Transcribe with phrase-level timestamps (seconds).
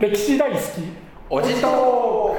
[0.00, 0.62] 歴史大好き
[1.30, 2.36] おじと。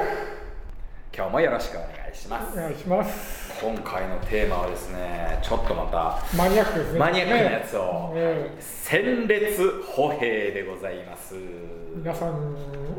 [1.15, 2.57] 今日もよろしくお願いします。
[2.57, 3.51] お願いします。
[3.62, 6.99] 今回のテーマはですねちょっとまたマニアックですね。
[6.99, 8.56] マニアックなやつを、ね。
[8.60, 11.35] 戦列歩兵でございます。
[11.96, 12.31] 皆さん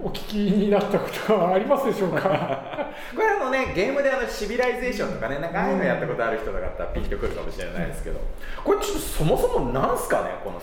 [0.05, 2.21] お聞きになったことはありますでしょうか？
[3.17, 8.21] これあのねゲームであのシビライゼーションとかねなんかああいうのやったことある人だったらピンとくるかもしれないですけど。
[8.63, 10.61] これちょっとそもそもなんすかねこの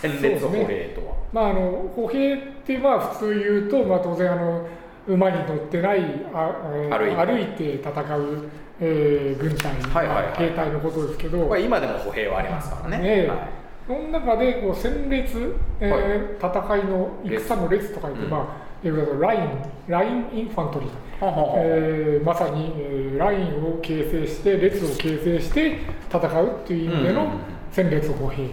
[0.00, 4.66] 戦列歩兵とは、まああの歩兵ってまあ普通言うと、まあ、当然あの
[5.06, 6.00] 馬に乗ってない
[6.34, 7.74] あ、えー歩いて。
[7.74, 8.48] 戦う、
[8.80, 10.34] えー軍隊、はいはいはい。
[10.36, 13.22] 兵隊のことですけど、これ今でも歩兵はありますからね。
[13.22, 13.38] ねはい。
[13.86, 16.82] その中でこう戦列、えーはい。
[16.82, 18.30] 戦いの戦の列とか言って、うん。
[18.30, 19.48] まあ英語だとライン
[19.88, 25.78] ラインインファントリー、はははえーまさに、えーラインを形成して列を形成して
[26.12, 27.40] 戦うっていう意味でのうんうんうん。
[27.70, 28.48] 戦列歩兵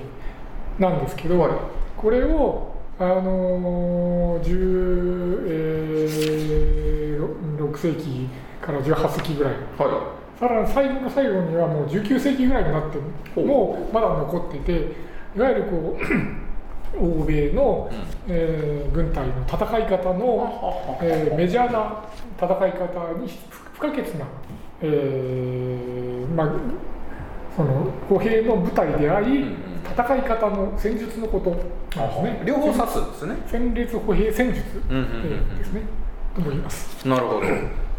[0.79, 1.51] なんですけど、はい。
[1.97, 7.23] これをあのー10えー
[7.57, 8.27] 6世紀
[8.61, 9.53] から18世紀ぐらい。
[9.77, 12.97] はさらに最後の最後にはもう19世紀ぐらいになって
[13.39, 14.91] もまだ残っていて
[15.35, 17.97] いわゆるこう 欧米の、うん。
[18.27, 22.03] えー軍隊の戦い方の、えーメジャーな
[22.37, 23.27] 戦い方に
[23.73, 24.25] 不可欠な、
[24.81, 26.51] えーまあ、
[27.55, 31.49] その歩兵の部隊であり、うんうん戦い方の戦術のこと。
[31.99, 32.09] なん。
[32.09, 32.41] ですね。
[32.45, 33.35] 両方指すんですね。
[33.47, 35.81] 戦列歩兵戦術、ですね。
[36.35, 37.07] とも言います。
[37.07, 37.41] なるほど。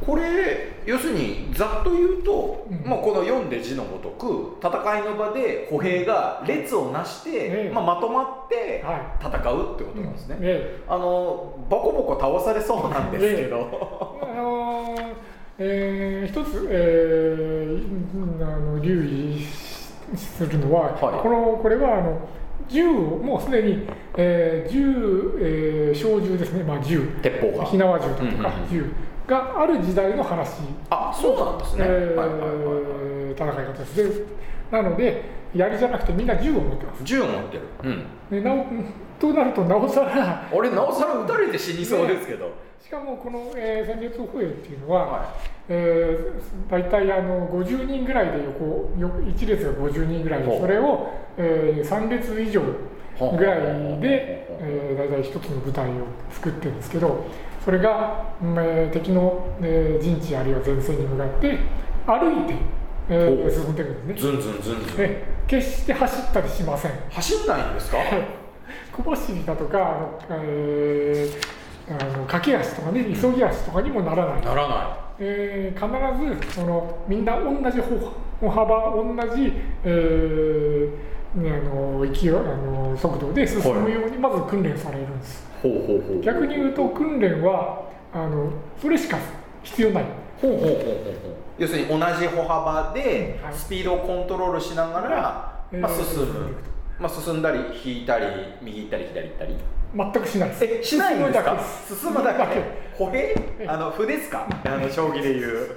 [0.04, 2.90] これ要するにざっと言うと、うん。
[2.90, 7.72] まあ、この読んで字のごとく戦いの場で歩兵が列をなして、ええ。
[7.72, 15.14] まあ、まとまっては戦うってことなんですね、えあのボコボコ倒されそうなんですけど、あのー
[15.58, 19.46] えー一つ、えーうんあの留意
[20.16, 21.22] するのは、はい。
[21.22, 22.20] このこれはあの
[22.68, 23.86] 銃をもうすでに、
[24.16, 27.06] えー銃、えー小銃ですね、まあ、銃。
[27.22, 27.64] 鉄砲が。
[27.64, 28.90] 火縄銃だとか、銃
[29.26, 30.60] がある時代の話、
[30.90, 33.96] あそうなんですね、えー戦い方です。
[33.96, 34.24] で
[34.70, 35.22] なので
[35.54, 37.04] 槍じゃなくてみんな銃を持ってます。
[37.04, 38.64] 銃を持ってる、うん、でなお
[39.20, 42.52] となるとなおさら俺なおさら撃たれて死にそうですけど、
[42.82, 45.34] しかもこの、えー戦列歩兵っていうのは、は
[45.68, 51.08] えー、大体あの50人ぐらいで横よ1列が50人ぐらいでそれを、
[51.38, 55.92] えー、3列以上ぐらいで、えー、大体一つの部隊を
[56.30, 57.24] 作ってるんですけど
[57.64, 61.58] それが、うんえー敵の、えー陣地あるいは前線に向かって
[62.06, 62.54] 歩いて、
[63.08, 64.32] えー進んでいくんですね。
[64.32, 64.96] ズンズンズンズン。
[64.98, 66.92] で決して走ったりしません。
[67.10, 67.96] 走んないんですか？
[68.92, 79.52] 小走りだとかあの、えーあの駆け足とかね急ぎ足とかにもならない、ならなえー必ずそのみんな同じ歩歩幅同じ、
[79.84, 86.22] えーあの勢いあの速度で進むようにまず訓練されるんです、いほうほうほう。
[86.22, 89.18] 逆に言うと訓練はあのそれしか
[89.64, 90.04] 必要ない。
[90.40, 91.14] ほうほうほうほう
[91.58, 93.54] 要するに同じ歩幅ではい。
[93.54, 96.56] スピードをコントロールしながら、えーまあ、進む、
[97.00, 98.26] まあ、進んだり引いたり
[98.62, 99.56] 右行ったり左行ったり
[99.96, 100.64] 全くしないです。
[100.64, 101.56] えしないんですか？
[101.88, 102.62] 進むだけ進むだけ
[102.98, 103.34] 歩兵？
[103.60, 104.46] えあの歩ですか？
[104.64, 105.76] あの将棋でいう。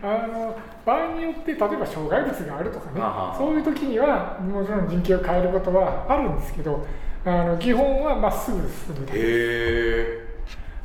[0.00, 0.56] あの
[0.86, 3.00] 場合によって例えば障害物があるとかね。
[3.36, 6.86] そういう時にはもちろん陣形を変えることはあるんですけど
[7.24, 10.28] あの基本はまっすぐ進むだけへえ。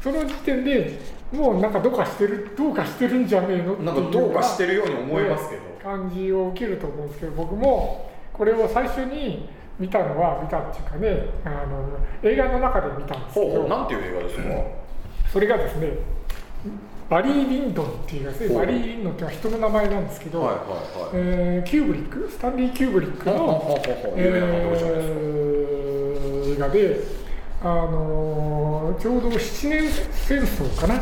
[0.02, 1.00] その時点で
[1.31, 5.62] もうなんかどうかしてるどうかしてるんじゃねえのってなんいうかどうかしてるように思いますけど。
[5.84, 14.44] 感じを受けると思うんですけど僕もこれを最初に見たのは見たっていうかねあの映画の中で見たんですけどうなんていう映画ですか？
[15.31, 15.94] それがですね
[17.09, 20.66] バリー・リンドンっていうやつでバリー・リンドンっていうのは人の名前なんですけど、はいはいは
[21.07, 21.09] い。
[21.13, 22.29] えーキューブリック？
[22.31, 23.78] スタンリー・キューブリックの、
[24.16, 24.39] 映
[26.57, 27.00] 画で、
[27.61, 31.01] あのーちょうど7年戦争かな、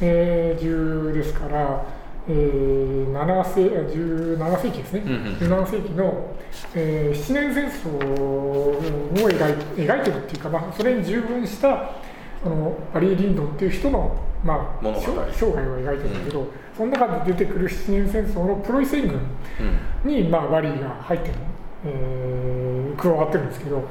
[0.00, 1.84] えー、中ですから、
[2.28, 5.18] えー、7世あ17世紀ですね、うんうん。
[5.36, 6.36] 17世紀の、
[6.74, 8.80] えー、7年戦争を
[9.14, 11.92] 描い描いてるっていうか、まあ、それに従軍した
[12.42, 14.92] そのバリー・リンドンっていう人の、まあ、生
[15.32, 16.46] 生涯を描いてるんだけど、
[16.76, 19.20] その中で出てくる7年戦争のプロイセン軍
[20.04, 20.10] うん。
[20.10, 21.34] に、まあ、バリーが入ってる、
[21.84, 23.84] えー加わってるんですけど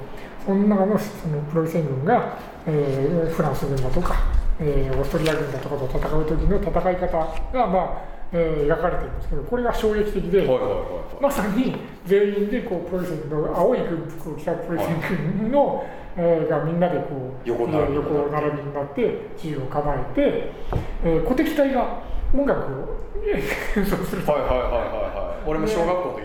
[0.44, 4.16] その中のそのプロイセン軍が、えーフランス軍だとか、
[4.60, 7.18] えーオーストリア軍だとかと戦う時の戦い方
[7.54, 10.78] が、まあえー、描かれてるんですけどこれが衝撃的で、はいはいはいは
[11.20, 11.74] い、まさに
[12.06, 14.90] 全員でこうプロレスの青い軍服を着たプロレス
[15.40, 15.88] 軍の、はい、
[16.18, 20.52] えー、がみんなでこう横並び横並びになって銃を構えて、
[21.06, 22.04] えー、小敵隊が
[22.34, 24.70] 音楽を演奏するはいはいはいはい
[25.16, 25.50] はい。
[25.50, 26.25] 俺も小学校の時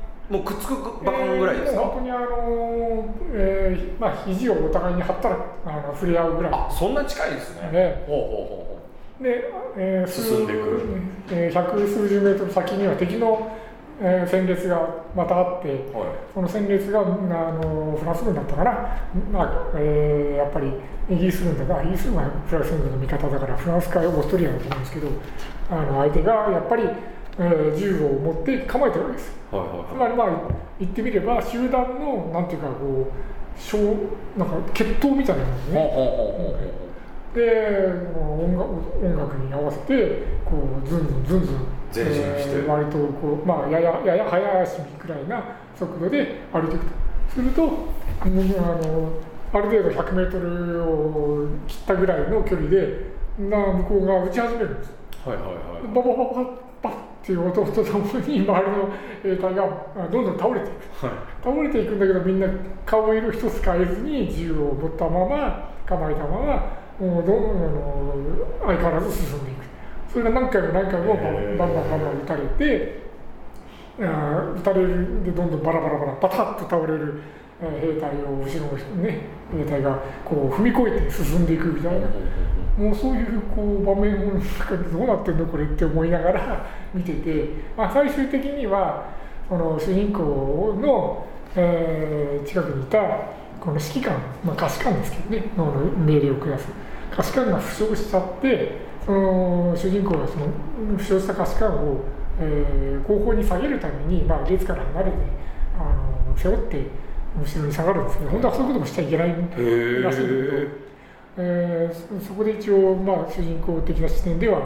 [0.31, 5.35] もうくっつくばかんぐらいですか、えー本当にあの、えーまあ肘をお互いに張ったら
[5.65, 6.51] あの触れ合うぐらい。
[6.53, 7.69] あそんな近いですね。
[7.71, 8.03] ね。
[8.07, 8.27] ほうほう
[9.19, 10.81] ほで、えー数進んでいく。
[11.31, 13.51] えー百数十メートル先には敵の、
[14.01, 15.79] えー戦列がまたあって、はい。
[16.33, 18.71] その戦列があのフランス軍だったかな、
[19.31, 20.71] まあえーやっぱり
[21.09, 25.07] イギリス軍だからイギリス軍はフランス軍の味方だからフランスかオーストリアだと思うんですけど
[25.69, 26.83] あの相手がやっぱり、
[27.39, 29.37] えー銃を持って構えてるわけです。
[29.51, 30.27] はいつまりまあ
[30.79, 33.77] 言ってみれば集団のなんていうかこう小
[34.37, 35.79] なんか決闘みたいなものですね。
[35.79, 36.81] ほうほうほうほうほ
[37.33, 37.87] で
[38.19, 40.51] 音楽音楽に合わせてこ
[40.83, 41.57] うズンズンズンズン。
[41.93, 42.23] 前進して。
[42.23, 45.43] えー割とこう、まあ、やややや早足くらいな
[45.75, 46.91] 速度で歩いていくと。
[47.33, 49.09] するとうんあの
[49.53, 54.91] ある程度100メートルを切ったぐらいの距離でな向こうが打ち始めるんです。
[55.25, 55.83] うはいはいはい。
[55.93, 56.70] ババババ
[57.21, 58.47] っていう音とともに周りの
[59.21, 59.63] 兵隊が
[59.95, 61.05] あどんどん倒れていく。
[61.05, 61.15] はい。
[61.43, 62.47] 倒れていくんだけどみんな
[62.85, 68.13] 顔色一つ変えずに銃を持ったまま構えたままもうどんあの
[68.65, 69.61] 相変わらず進んでいく。
[70.11, 73.01] それが何回も何回もバンバンバンバン撃たれて
[73.99, 79.19] あー撃たれるでどんどんバラバラバラバタッと倒れるえー兵隊を後ろのね
[79.51, 82.07] 兵隊がこう踏み越えて進んでいくみたいな。
[82.77, 89.03] もうそういうこう場面の中でどうなってんのこれって思いながら 見てて、まあ、最終的には
[89.49, 91.25] その主人公の、
[91.55, 92.99] えー近くにいた
[93.59, 95.71] この指揮官、まあ、下士官ですけどねの
[96.05, 96.69] 命令を下す
[97.15, 100.47] 下士官が負傷しちゃってその主人公がその
[100.97, 101.97] 負傷した下士官を、
[102.39, 105.17] えー後方に下げるために、まあ、列から離れて
[105.77, 105.83] あ
[106.29, 106.85] の背負って
[107.39, 110.81] 後ろに下がるんですけど本当はそういうこともしちゃいけないらしいんだけど。
[111.37, 114.61] えーそそこで一応、まあ、主人公的な視点では、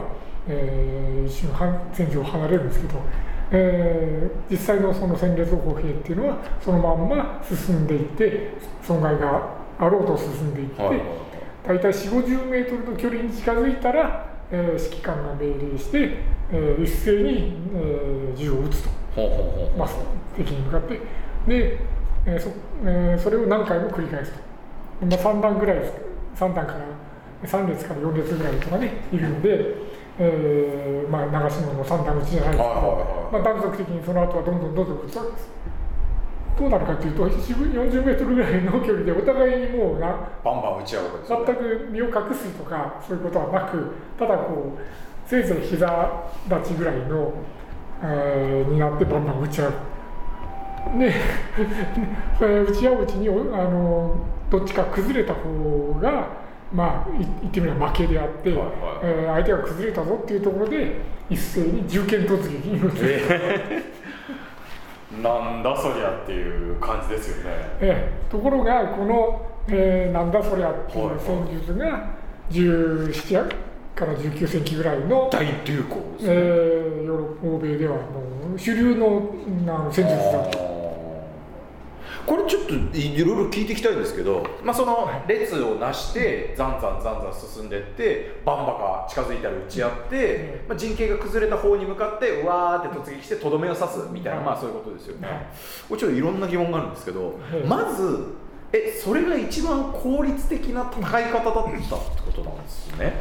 [0.48, 3.00] えー一瞬半戦場を離れるんですけど、
[3.52, 9.48] えー実際のその戦列歩兵っていうのはそのまんま進んでいって損害が
[9.78, 11.00] あろうと進んでいって、はい
[11.66, 16.16] 大体4 5 0メートルの距離に近づいたら、えー指揮官が命令して、
[16.52, 18.90] えー一斉に、えー銃を撃つと。
[20.36, 21.00] 敵に向かって。
[21.48, 21.78] で、
[22.26, 22.50] えーそ
[22.84, 24.38] えーそれを何回も繰り返すと、
[25.06, 25.92] まあ、3段ぐらいです。
[26.36, 26.80] 3段から
[27.48, 29.74] 3列から4列ぐらいとかねいるので、
[30.18, 35.48] えーまあ、長篠の3段打ちじゃないですけど、まあ、断続的にその後はどんどんどんどん打つわけです。
[36.58, 40.08] どうなるかというと40メートルぐらいの距離でお互いにもうな
[40.42, 41.44] バンバン打ち合うわけですよね。
[41.46, 45.86] 全く身を隠すとかそういうことはなくただこうせいぜい膝
[46.48, 47.32] 立ちぐらいの、
[48.02, 49.72] えーになってバンバン打ち合う
[50.98, 51.12] で
[52.40, 54.14] えー打ち合ううちにおあの
[54.50, 56.28] どっちか崩れた方が
[56.72, 58.70] まあい言ってみれば負けであって、はいはい。
[59.02, 61.00] えー相手が崩れたぞっていうところで
[61.30, 63.96] 一斉に銃剣突撃にえー。
[65.22, 67.56] なんだそりゃっていう感じですよね。
[67.80, 68.30] ええ。
[68.30, 72.10] ところがこの、えーなんだそりゃっていう戦術が
[72.50, 73.46] 17
[73.94, 78.00] から19世紀ぐらいの、大流行ですね、えーヨーロッ欧米ではも
[78.54, 79.30] う主流の
[79.66, 80.75] あの戦術だと。
[82.26, 95.46] これちょっといろいろ聞いていきたいんですけど、まあ、その列をなしてざんざんざんざん進んでいってバンバが近づいたら撃ち合って、まあ、陣形が崩れた方に向かってうわーって突撃してとどめを刺すみたいな、まあそういうことですよね、はい
[95.88, 98.34] これちょっといろんな疑問があるんですけど、いまず
[98.72, 101.86] えそれが一番効率的な戦い方だったって
[102.24, 103.12] ことなんですね、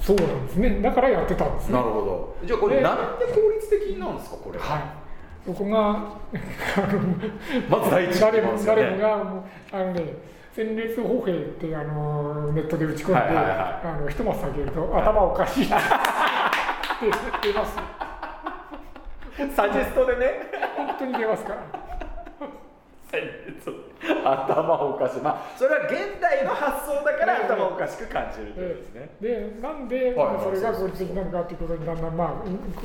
[0.00, 0.80] そうなんですね。
[0.82, 1.74] だからやってたんですね。
[1.74, 2.36] なるほど。
[2.44, 4.58] じゃあこれでなんで効率的なんですかこれ。
[4.58, 5.01] はい。
[5.44, 6.14] そこが
[7.68, 10.14] まず第一に誰も誰もがもうあのね
[10.54, 15.74] 戦列歩兵ってあのネットで打ち込んで、はいはいはあの一マス下げると頭おかしいって
[17.48, 17.76] 出ます。
[19.56, 20.26] サジェストでね。
[20.76, 21.82] 本当に出ますから。
[24.24, 25.20] 頭おかしい。
[25.20, 30.44] まあそれは現代の発想だから頭おかしく感じるということですね、でなんではいはい。
[30.44, 32.28] それが合理的なのかということにだんだん、まあ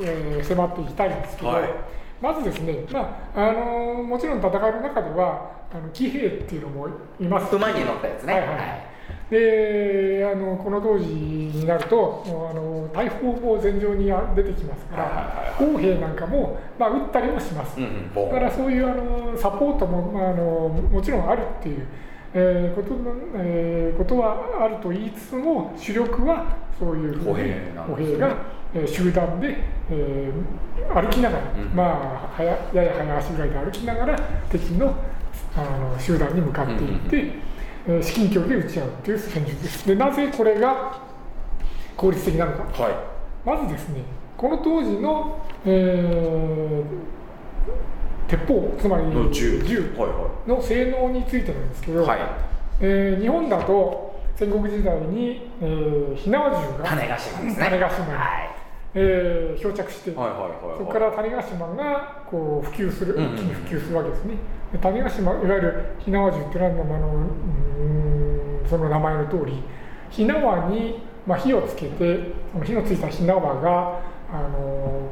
[0.00, 1.70] えー迫っていきたいんですけど、はい
[2.20, 6.88] まずですね、まああのもちろん戦いの中ではあの騎兵っていうのも
[7.20, 7.54] います。
[7.54, 8.32] 馬に乗ったやつね。
[8.34, 8.56] はいはい。
[8.56, 8.88] はい。
[9.30, 21.86] であのこの当時になるとあの大砲も戦場に出てきますから砲兵なんかも、まあ、撃ったりもします、うんうん、だからそういうあのサポートも、まあ、あのもちろんあるっていう。
[22.34, 28.34] えー、ことのえー、ことはあると言いつつも主力はそういう歩兵歩兵が、えー、
[28.86, 29.56] 集団で、
[29.90, 34.18] えー、歩きながら、うん、まあはややや早足ぐらいで歩きながら
[34.50, 34.94] 敵の
[35.56, 37.32] あの集団に向かっていって、うん
[37.96, 39.88] えー、至近距離で撃ち合うという戦術です。
[39.88, 41.00] でなぜこれが
[41.96, 42.92] 効率的なのか、はい、
[43.44, 44.02] まずですね
[44.36, 47.18] この当時の、えー
[48.28, 49.58] 鉄砲つまり銃。
[50.46, 52.20] の性能についてなんですけど、はい、
[52.80, 57.54] えー、日本だと戦国時代に、えー、火縄銃が種子島ですね。
[57.56, 58.57] 種子島に、はい
[58.94, 64.36] えー、漂着して、はいはいはいはい、そこから種子島がこう普及する、一気に普及するわけですね。
[64.72, 69.62] で種子島いわゆる火縄銃っていうのはあのうんその名前の通り
[70.10, 75.08] 火縄に、まあ、火をつけてその火のついた火縄があの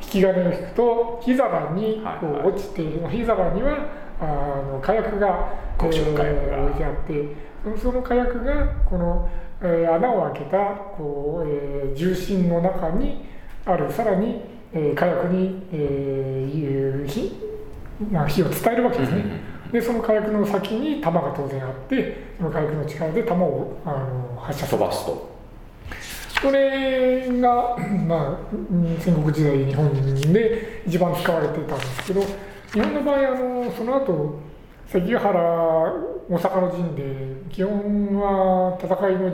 [0.00, 3.78] 引き金を引くと火皿にこう落ちて、はいはい、火皿には
[4.20, 9.28] あの火薬が、えー、置いてあってその火薬がこの、
[9.60, 10.58] えー、穴を開けた
[10.96, 13.24] こう、えー、重心の中に
[13.64, 14.42] あるさらに、
[14.72, 17.44] えー、火薬に、えー、火
[18.28, 19.24] 火を伝えるわけですね。
[19.72, 24.78] でその火薬の先に弾が当然あってその火薬の力で弾をあの発射する。
[24.78, 25.34] 飛ばすと。
[26.40, 28.38] それが、 まあ、
[29.00, 29.92] 戦国時代日本
[30.32, 32.20] で一番使われてたんですけど
[32.72, 34.40] 日本の場合あのその後
[34.86, 35.40] 関ヶ原
[36.28, 37.02] 大阪の陣で
[37.50, 39.30] 基本は戦いの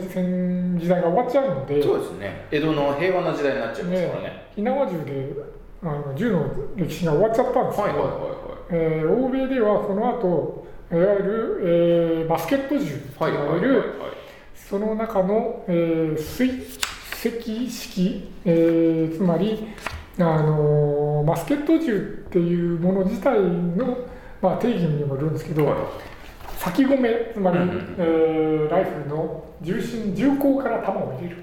[0.79, 2.47] 時代が終わっちゃうのでそうですね。
[2.51, 4.49] 江戸の平和な時代になっちゃいますからね。
[4.55, 5.35] 火縄銃で
[5.83, 8.41] あの銃の歴史が終わっちゃったんですけど、はいはいはいはい。
[8.71, 13.95] えー、欧米ではこの後いわゆる、えー、バスケット銃といわれる、
[14.55, 19.69] その中の、えー、水石式、えー、つまり
[20.19, 23.99] あのバスケット銃っていうもの自体の、
[24.41, 25.77] まあ、定義にもよるんですけど、はい、
[26.57, 31.37] 先込めつまり、うんうん、えー、ライフルの重心銃口から弾を入れる、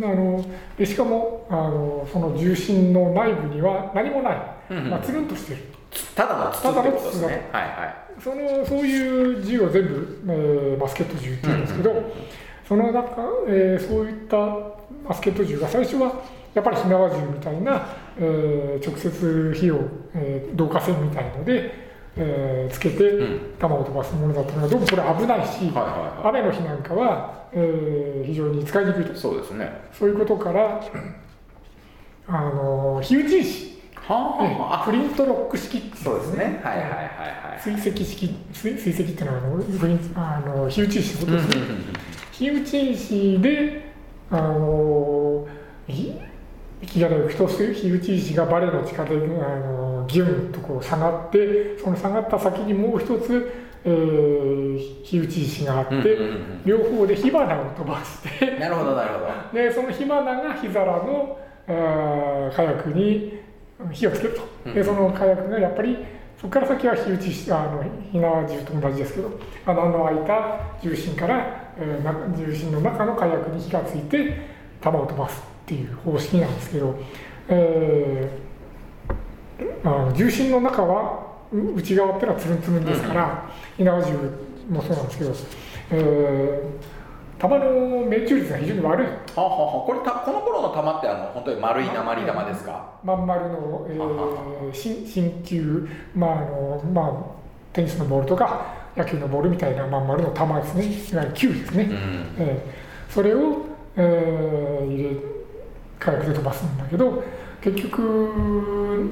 [0.00, 0.44] であの
[0.76, 4.36] でしかもあのその重心の内部には何もない、
[4.70, 5.62] うんうん、まあ、つるんとしてる。
[6.16, 7.48] ただの筒ってことですね。
[7.52, 7.94] はいはい。
[8.20, 12.12] そのそういう銃を全部、えー、バスケット銃って言うんですけど、
[12.68, 14.36] その中、えー、そういった
[15.08, 16.22] バスケット銃が最初は
[16.54, 17.86] やっぱり火縄銃みたいな、
[18.18, 19.80] えー、直接火を、
[20.14, 21.84] えー、導火線みたいので、
[22.16, 23.18] えー、つけて
[23.58, 25.72] 弾を飛ばすものだったのがどうもこれ危ないし、
[26.22, 29.14] 雨の日なんかは、えー、非常に使いにくいと。
[29.14, 29.70] そうですね。
[29.92, 30.80] そういうことから
[32.26, 33.74] あの火打ち石。
[34.06, 36.60] はあ、プリントロック式ってそうですね。
[36.62, 37.60] はいはいはいはい。
[37.62, 41.62] 追跡式追跡っていうのはあのプリンあの火打ち石ってことですね。
[42.30, 43.94] 火打ち石で
[44.30, 45.48] あの
[46.84, 53.52] 息が行くと火打ち石がバレの地下であのギュンとこう下がってその下がった先にもう一つ、
[53.84, 56.18] えー、火打ち石があって、
[56.64, 59.20] 両方で火花を飛ばしてなるほどなるほ
[59.52, 59.58] ど。
[59.58, 63.40] でその火花が火皿のあ火薬に
[63.92, 65.96] 火をつけると、でその火薬がやっぱり
[66.36, 69.30] そこから先は火打ちあの火縄銃と同じですけど
[69.64, 74.48] 穴の開いた重心から、えー、重心の中の火薬に火がついて
[74.80, 76.94] 弾を飛ばすっていう方式なんですけど、
[77.48, 84.12] えー、あの重心の中は内側ってのはつるんつるんですから、火縄銃
[84.68, 85.32] もそうなんですけど、
[85.90, 87.04] えー
[87.36, 89.06] 玉の命中率が非常に悪い。
[89.06, 92.92] はははこれたこの頃の玉ってあの本当に丸い鉛玉ですか？
[93.02, 97.12] まん丸の、えー、新新球まああのまあ
[97.74, 100.84] テニスのボールとか野球のボールみたいなまん丸の玉ですね。
[100.84, 101.82] いわゆる球ですね。
[101.84, 101.92] うん、
[102.38, 103.66] えー、それを、
[103.96, 105.10] えー、入れ
[106.04, 107.24] 火薬で飛ばすんだけど
[107.62, 109.10] 結局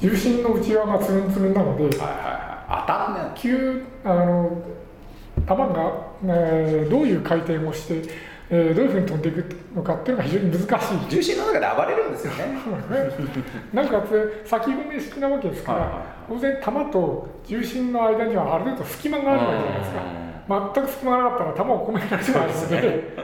[0.00, 4.62] 重心の内側がつるんつるんなので、はいはいはい、当たんね球あの
[5.46, 5.92] 弾が、
[6.24, 8.02] えー、どういう回転をして、
[8.50, 11.10] えー、どういうふうに飛んでいくのかっていうのが非常に難しい。
[11.10, 12.58] 重心の中で暴れるんですよね。
[13.72, 14.02] なんか
[14.44, 23.16] 先込め式なわけですから、はいはい、当然弾と重心の間にはある程度隙間があるわけじゃないですか全く隙間がなかったら弾を込められないので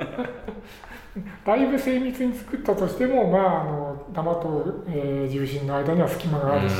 [1.44, 6.74] だいぶ精密に作ったとしても、まあ、あの弾と、えー、重心の間には隙間があるし、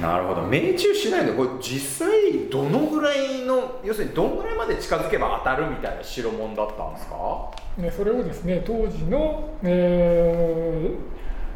[0.00, 0.42] なるほど。
[0.42, 10.90] 命中しないでこれ実際どのぐらいの要するにどのぐらいまで近づけば当たるみたいな代物だったんですか、ね、それをですね当時の、え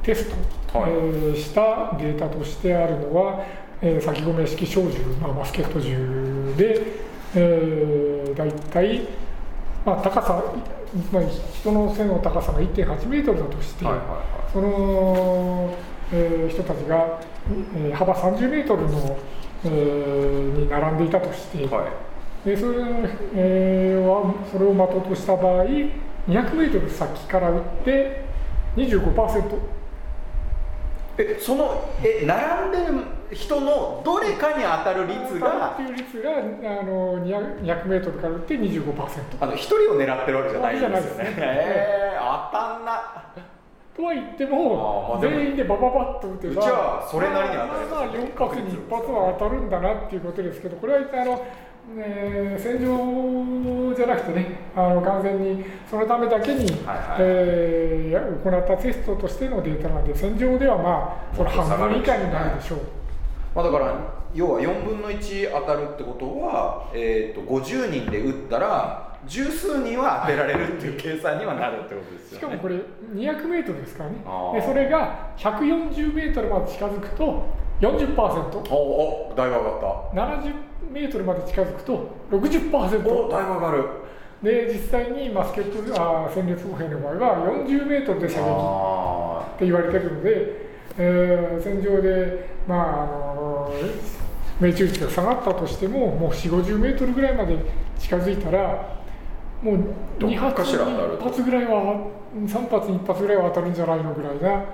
[0.02, 0.30] ー、テス
[0.72, 3.44] ト、はい、えー、したデータとしてあるのは、
[3.80, 6.84] えー、先込め式小銃、まあ、バスケット銃で、
[7.34, 9.06] えー、大体、
[9.84, 10.42] まあ、高さ、
[11.12, 11.22] まあ、
[11.54, 14.16] 人の背の高さが1.8メートルだとして、はいはいは
[14.48, 15.74] い、その、
[16.12, 17.20] えー、人たちが、
[17.76, 19.18] えー、幅30メートルの、
[19.64, 21.88] えー、に並んでいたとして、は
[22.44, 22.78] い、でそれ,、
[23.34, 28.24] えー、はそれを的とした場合200メートル先から打って
[28.76, 29.78] 25%。
[31.20, 38.96] えそのえ並んでる人のどれかに当たる率がっていう率があの 200, 200メートルから打って25%
[39.40, 41.34] あの一人を狙ってるわけじゃないんですよね。
[41.38, 43.24] えー、当たんな。
[43.96, 51.44] とは言っても、全員でバババッと打てばじゃあそれなりに当たる、まあ、まあ4発に1発は当たるんだなっていうことですけどこれはあの
[51.96, 62.80] えー、戦場じゃなくてねあの完全にそのためだけに、はいはい、えー、行ったテストとしてのデータなんで戦場ではまあその半分以下になるでしょう、
[63.54, 63.94] まあ、だから
[64.34, 72.76] 要は4分の1当たるってことは、えーと、50人で打ったら十数人は当てられるっていう計算にはなるってことですよ、ね、しかもこれ
[73.14, 74.16] 200メートルですからね。
[74.54, 77.46] でそれが140メートルまで近づくと
[77.80, 79.80] 40%おおだいぶ上がっ
[80.14, 80.46] た。
[80.48, 80.54] 70
[80.92, 83.84] メートルまで近づくと60%おだいぶ上がる。
[84.42, 90.30] で実際にマスケットあ戦列歩兵の場合は40メートルで射撃って言われてるので、
[90.96, 93.37] えー、戦場でまああの
[94.60, 97.56] 命中率が下がったとしてももう4 5 0メートルぐらいまで
[97.98, 98.98] 近づいたら
[99.62, 99.76] もう
[100.18, 104.64] 2発に1発ぐらいは3発に1発ぐらいは当たるんじゃないのぐらいな、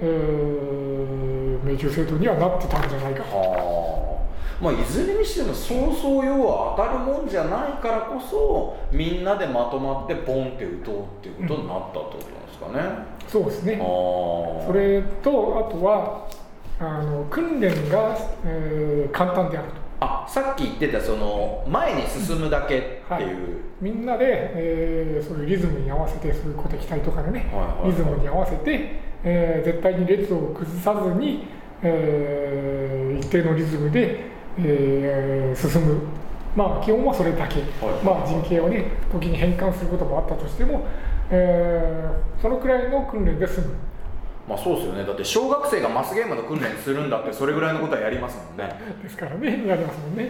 [0.00, 4.14] えー、命中精度にはなってたんじゃないかと。
[4.60, 13.06] まあ、いずれにしてもそうそう要は当たるもんじゃないからこそみんなでまとまってボンって打とうっていうことになったってことなんですかね。
[13.24, 16.28] うん、そうですねそれとあとは
[16.80, 19.74] あの訓練が、えー、簡単であると。
[20.00, 23.24] あさっき言ってたその前に進むだけっていう、はい、
[23.80, 27.46] みんなで、えー、そういうリズムに合わせてそういう小敵隊とかのね、
[27.84, 31.46] リズムに合わせて、えー、絶対に列を崩さずに、
[31.82, 36.00] えー、一定のリズムでえー、進む、
[36.54, 37.66] まあ、基本はそれだけ、は
[38.00, 40.86] い、まあ、陣形をね時に変換することもあったとしても、
[41.30, 43.74] えー、そのくらいの訓練で済む。
[44.48, 45.04] まあそうですよね。
[45.04, 48.74] だって小学生がマスゲームの訓練するんだってそれぐらいのことはやりますもんね。
[49.02, 50.24] ですからねやりますもんね。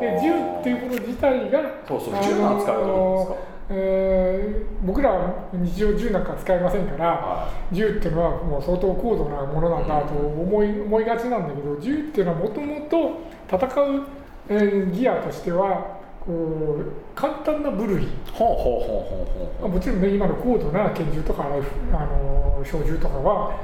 [0.00, 3.54] で銃っていうこと自体がそうそう銃の扱いはどうですか？
[3.70, 5.18] えー、僕ら
[5.54, 14.02] 日常銃なんか使いませんから、はい、銃っていうのはもう相当高度なものなんだと思い,、思いがちなんだけど銃っていうのはもともと戦う、
[14.50, 18.06] えー、ギアとしてはこう簡単な部類。
[18.38, 23.54] もちろんね今の高度な拳銃とかあの小銃とかは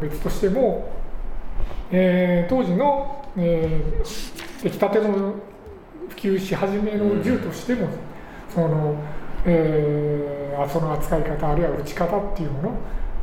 [0.00, 0.86] 別としても、
[1.90, 5.34] えー、当時の、えー、出来たての
[6.10, 7.90] 普及し始めの銃としても、うん、
[8.54, 8.96] その、
[9.46, 12.76] えー、その扱い方あるいは撃ち方っていうもの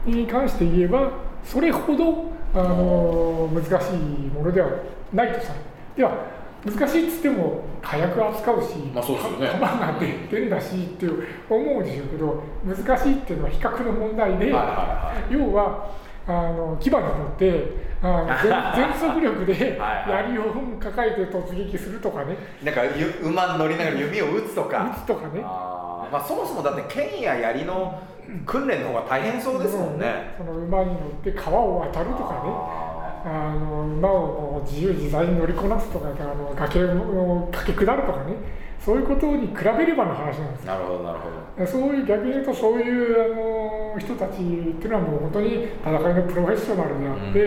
[0.05, 1.11] に関して言えば
[1.43, 3.97] それほどあの難しい
[4.33, 4.69] ものでは
[5.13, 5.65] ないとされる。
[5.97, 15.89] では難しいっつっても火薬扱うし、まあそうですよね、弾が出てんだしっていう思うでしょうけど難しいっていうのは比較の問題で、要は
[16.27, 18.27] あの牙に乗ってあの
[18.75, 20.43] 全速力で槍を
[20.79, 22.37] 抱えて突撃するとかね。
[22.63, 22.81] なんか
[23.23, 24.91] 馬に乗りながら弓を打つとか。
[24.95, 25.41] 打つとかね。
[25.43, 27.99] あ、まあ、そもそもだって剣や槍の
[28.45, 32.90] 訓練の方が大変そうですもんね、その馬に乗って川を渡るとかね
[33.23, 38.61] あの馬を自由自在に乗りこなすとかあの崖を駆け下るとかね。
[38.83, 41.29] そういうことに比べればの話なんですなるほどなるほ
[41.59, 41.67] ど。
[41.67, 47.39] そういう逆に言うとそういうあの人たちっていうのはもう本当に戦いのプロフェッショナルであって、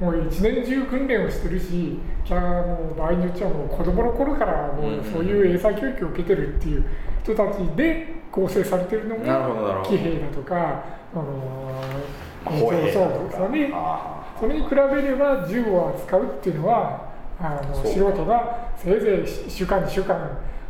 [0.00, 6.84] うん、もう一年中訓練をしてるしじゃあもう場合によっちゃもう子供の頃からもうそういう英才教育を受けてるっていう
[7.24, 11.74] 人たちで構成されてるのが騎兵だとかあの
[12.44, 13.48] 歩兵だとか。
[13.48, 13.72] ね
[14.42, 20.16] それに比べれば銃を扱うっていうのはあの素人がせいぜい1週間2週間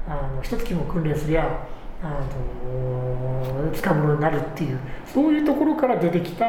[0.06, 1.66] あの一月も訓練すりゃ
[2.02, 6.44] あの使うものになるっていうそういうところから出てきた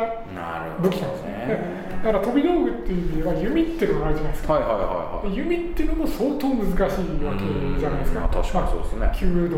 [0.82, 1.84] 武器なんですね。
[2.04, 9.58] だから飛び道具っていう意味では弓っていうのがあるじゃないですか、はいはいはいはい、弓っていうのも相当難しいわけじゃないですか、確かにそうですね、弓道、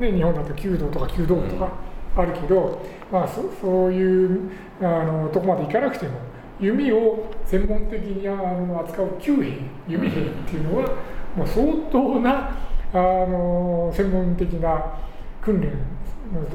[0.00, 1.68] ね、日本だと弓道とか弓道部とか
[2.16, 4.50] あるけど、まあ、そそういう
[4.80, 6.18] あのとこまでいかなくても
[6.60, 10.88] 弓を専門的にあの扱う弓兵弓兵っていうのは
[11.36, 12.50] もう相当な
[12.92, 14.94] あの専門的な
[15.42, 15.72] 訓練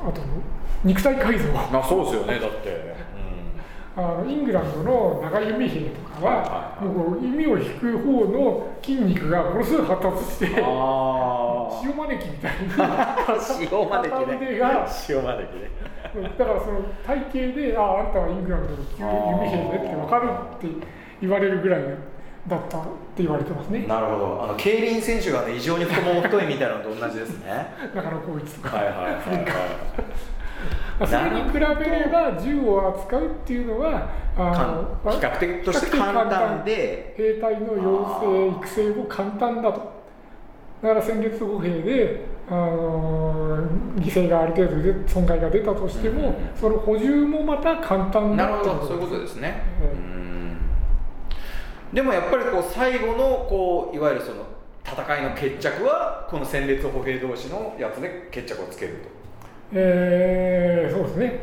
[0.07, 0.21] あと
[0.83, 1.45] 肉体改造。
[1.53, 2.88] あそうですよねだって、
[3.95, 6.41] あのイングランドの長弓兵とかは、はい。
[6.41, 13.17] はいはいもう弓を引く方の筋肉がものすごい発達してあ 塩招きみたいな
[13.59, 15.69] 塩招き片ね腕が塩招きね。
[16.37, 20.87] だからその体型で、ああ、あんたはイングランドの弓兵ねって分かるって
[21.21, 21.83] 言われるぐらい
[22.47, 22.81] だったっ
[23.15, 23.85] て言われてますね。
[23.87, 24.41] なるほど。
[24.43, 27.67] あの競輪選手がね異常に太もも太いみたいなのと同じですね。
[27.93, 28.77] だからこいつとか。
[28.77, 29.45] はいはいはい
[31.05, 37.13] それに比べれば銃を扱うっていうのはあの比較的として簡単で。
[37.17, 39.99] 兵隊の養成育成も簡単だと。
[40.81, 43.57] だから戦列歩兵で、あの
[43.97, 46.35] 犠牲がある程度で損害が出たとしても、うん。
[46.55, 48.87] その補充もまた簡単なだってるほど。
[48.87, 50.57] そういうことですね、ううん。
[51.93, 54.45] でもやっぱりこう最後のこういわゆるその
[54.85, 59.18] 戦いの決着はこの戦列歩兵同士のやつで決着をつけると
[59.73, 61.39] えーそうですね。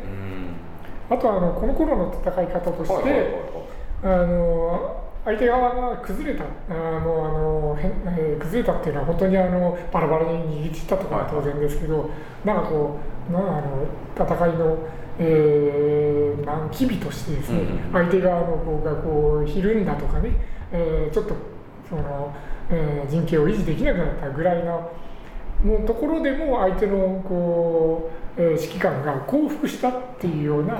[1.10, 1.16] うん。
[1.16, 4.22] あとはあのこの頃の戦い方として、はいはいはいはい。
[4.22, 12.10] あの相手側が崩れたあのあの、えー崩れたっていうのは本当にあのバラバラに逃げ散ったとかは当然ですけど、
[12.44, 14.78] なんかこうなあの戦いの、
[15.18, 17.92] えー、なん機微としてですね、うんうん。
[17.92, 20.30] 相手側の方がこうひるんだとかね、
[20.72, 21.34] えーちょっと
[21.88, 22.34] その、
[22.70, 24.90] えー陣形を維持できなくなったぐらいの
[25.66, 30.76] のところでも相手のこう、えー指揮官が降伏したっていうような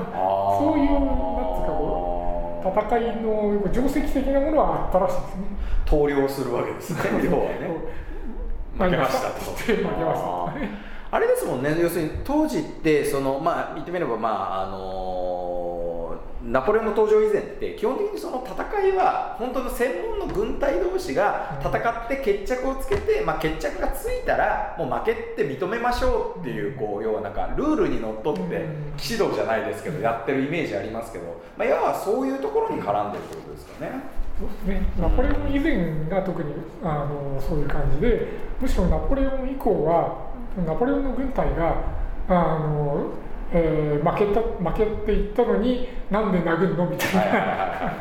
[0.59, 5.43] そういうなんつうかこう戦いの定石的なものはあったらしいですね。
[5.85, 6.99] 投了するわけですね。
[7.23, 7.69] 要はね。
[8.77, 9.51] 負けましたと。
[9.51, 10.53] 負けました。
[11.09, 11.75] あれですもんね。
[11.79, 15.66] 要するに当時ってそのまあ言ってみればまああの
[16.43, 34.27] ナポレオンの登場以前って基本的にその戦いは本当の専門の軍隊同士が戦って決着をつけて、まあ、決着がついたらもう負けって認めましょうっていうこう要はなんかルールにのっとってうん騎士道じゃないですけどやってるイメージありますけど、まあ、要はそういうところに絡んでるってことですかね。
[34.67, 38.27] ね、ナポレオン以前が特にあのそういう感じで
[38.61, 40.27] むしろナポレオン以降は
[40.63, 41.97] ナポレオンの軍隊が
[42.29, 43.13] あの、
[43.53, 47.91] えー負けた負けていったのになんで殴るのみたいなは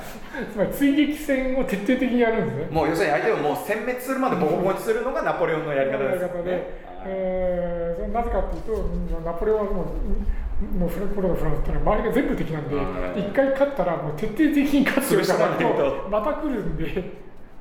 [0.41, 2.67] い つまり追撃戦を徹底的にやるんですね。
[2.71, 6.87] もう要するに相手をもう殲滅するまでボコボコにするのがナポレオンのやり方ですよね。
[7.05, 8.73] えーそれなぜかというと
[9.19, 9.75] うんナポレオンはもう
[10.75, 17.03] うんもうフランのフランスってのは周りが全部敵なんでうん一回勝ったらもう徹底的に勝ってるか潰しとかないらとまた来るんでっ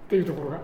[0.09, 0.57] ていうところが。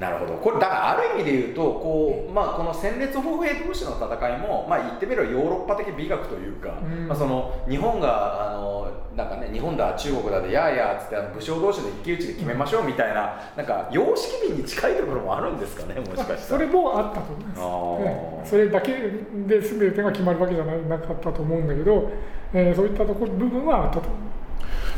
[0.00, 0.32] なるほど。
[0.38, 7.06] これだからある意味で言うとこう、まあ、この戦列歩兵同士の戦いも、まあ、言ってみればヨーロッパ的美学というか、うん。
[7.06, 16.60] まあ、その日本があのなんか、ね、日本だ中国だでやーやーっつってあの武将同士で一騎打ちで決めましょうみたいななんか様式美に近いところもあるんですかねもしかしたそら。
[16.60, 17.98] れもあったと思います、あー。
[18.00, 18.92] ええそれだけ
[19.46, 22.10] で全てが決まるわけじゃななかったと思うんだけど、
[22.54, 24.08] えーそういったところ部分はあったと。
[24.08, 24.29] 思う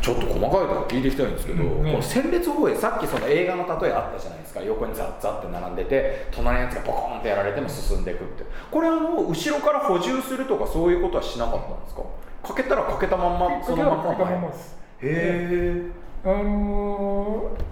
[0.02, 1.84] ちょっと細かいところ聞いていきたいんですけど、うん。
[1.84, 4.60] ねこの戦列歩兵さっきその映画の例えあったじゃないですか。
[4.62, 8.44] 横にザッザッって並んでて隣のやつがポコーンってやられても進んでいくって。
[8.70, 12.02] これあの後ろから補充するとかそういうことはしなかったんですか？
[12.42, 14.04] かけたらかけたまんまそのまんま。
[14.04, 14.76] かけたままです。
[15.00, 15.82] へえ
[16.24, 17.62] あのー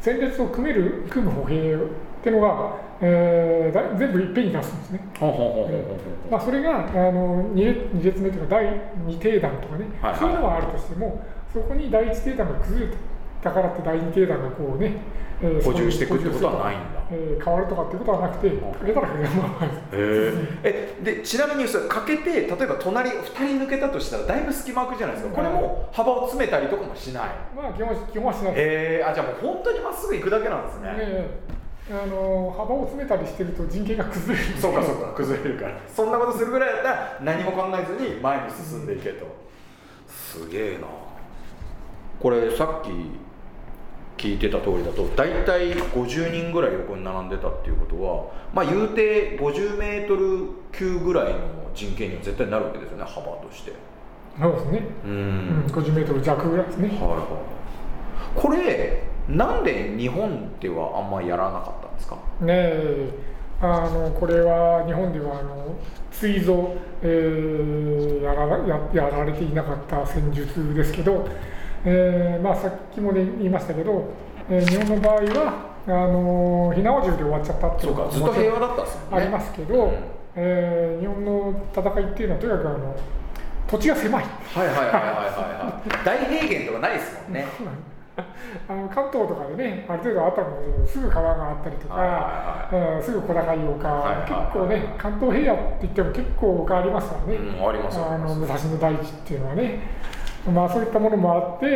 [0.00, 1.58] 戦列を組める組む歩兵っ
[2.22, 5.80] ていうのが、えーだ全部いっぺんに出すんですね、ほんほんほんほんほん
[6.30, 8.66] まあ、それがあの 2, 列二列目とか第
[9.04, 10.20] 2艇団とかね、はいはい。
[10.20, 11.24] そういうのはあるとしても
[11.56, 12.92] そこに第1艇団が崩れ
[13.42, 14.98] たからって第2艇団がこうね、
[15.40, 17.00] えー補充していくってことはないんだ。
[17.10, 19.58] えー変わるとかってことはなくて、かけたらかけたま。
[19.92, 25.34] えでちなみにそれかけて例えば隣2人抜けたとしたらだいぶ隙間空くじゃないですか。
[25.34, 27.28] これも幅を詰めたりとかもしない。
[27.56, 28.52] まあ基本は基本はしない。
[28.56, 31.30] えあじゃあもう本当にまっすぐ行くだけなんですね、え
[31.88, 31.94] え。
[31.94, 34.60] あの幅を詰めたりしてると人形が崩れる。
[34.60, 35.78] そうかそうか崩れるから。
[35.88, 39.26] そんなことするぐらいだったら何も考えずに前に進んでいけと、
[40.08, 41.05] すげえな
[42.20, 42.90] これさっき
[44.16, 48.24] 聞いてた通りだと大体50人ぐらい横に並んでたっていうことは
[48.54, 51.38] まあ言うて50メートル級ぐらいの
[51.74, 53.72] 陣形には絶対なるわけですよね幅として。
[54.40, 55.14] そうですね、ううん。
[55.60, 56.88] ん、50メートル弱ぐらいですね。
[56.88, 57.20] はいはい。
[58.34, 62.16] これなんで日本ではあんまやらなかったんですか？
[62.40, 63.10] ねえ
[63.62, 65.74] あのこれは日本ではあの
[66.10, 66.54] 追蔵、
[67.02, 71.26] えーやらややられていなかった戦術ですけど、
[71.88, 74.04] えーまあ、さっきも、ね、言いましたけど、
[74.50, 78.88] えー日本の場合はあの火縄銃で終わっちゃったっていのがそううかずっと平和だったね。
[79.12, 79.92] ありますけど、うん。
[80.34, 82.96] えー日本の戦いっていうのはとにかくあの
[83.68, 84.24] 土地が狭い。
[84.24, 85.88] はいはいはいはいはいはい。
[86.04, 87.46] 大平原とかないですもんね。
[88.68, 98.32] あの関東とかでね、ある程度あったんだけど、すぐ川があったりとか、はいうんすぐ小高い丘、はいはいはい結構ね、関東平野って言っても結構丘ありますからね、うんありますあります。
[98.32, 99.80] あの武蔵野大地っていうのはね、
[100.50, 101.66] まあ、そういったものもあって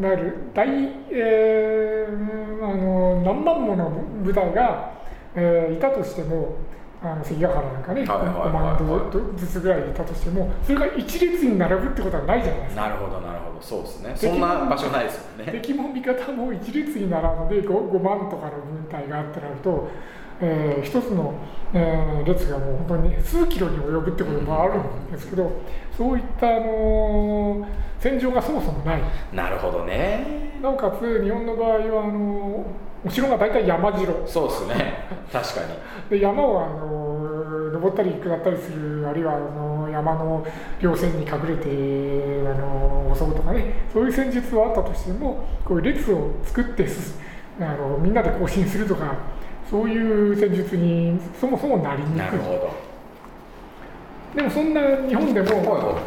[0.00, 0.68] いわゆる大、
[1.10, 3.90] えー、あの何万もの
[4.22, 4.92] 部隊が、
[5.34, 6.56] えー、いたとしても
[7.02, 12.82] あの関ヶ原なんかね、5万度ずつぐらいいたとしても、それが一列に並ぶってことはないじゃないですか。
[12.82, 14.12] なるほど、なるほど、そうですね。
[14.14, 15.50] そんな場所ないですよね。
[15.50, 19.88] 敵も味方も一列に並んで 5, 5万とかの軍隊があってなると、
[20.40, 21.34] えー、一つの、
[21.74, 25.50] えー、列がもう本当に、ね、数キロに及ぶってこともあるんですけど、
[25.98, 27.66] そういった、あのー、
[28.02, 29.02] 戦場がそもそもない。
[29.32, 30.58] なるほどね。
[30.60, 34.26] なおかつ、日本の場合はあのーお城が大体山城。
[34.26, 34.94] そうですね。
[35.32, 36.18] 確かに。
[36.18, 40.46] で山をあの登ったり下ったりするあるいはあの山の
[40.80, 43.86] 稜線に隠れてあの襲うとかね。
[43.92, 46.86] そういう戦術はあったとしてもこういう列を作って
[47.60, 49.16] あのみんなで行進するとか
[49.68, 52.18] そういう戦術にそもそもなりにくい。
[52.18, 52.92] なるほど。
[54.36, 55.98] でもそんな日本でも、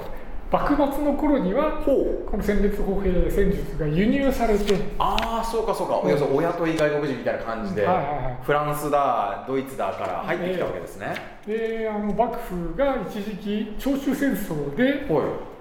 [0.51, 5.99] 幕末の頃にはこの戦列歩兵戦術が輸入されてああそうかそうか。
[5.99, 11.15] およそ親とい外国人みたいな感じで、はいはいはい、フランスだドイツだから入ってきたわけですね、
[11.47, 15.07] であの幕府が一時期長州戦争で、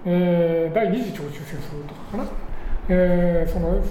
[0.05, 2.27] えー、第二次長州戦争とかかな、
[2.91, 3.83] えー、その、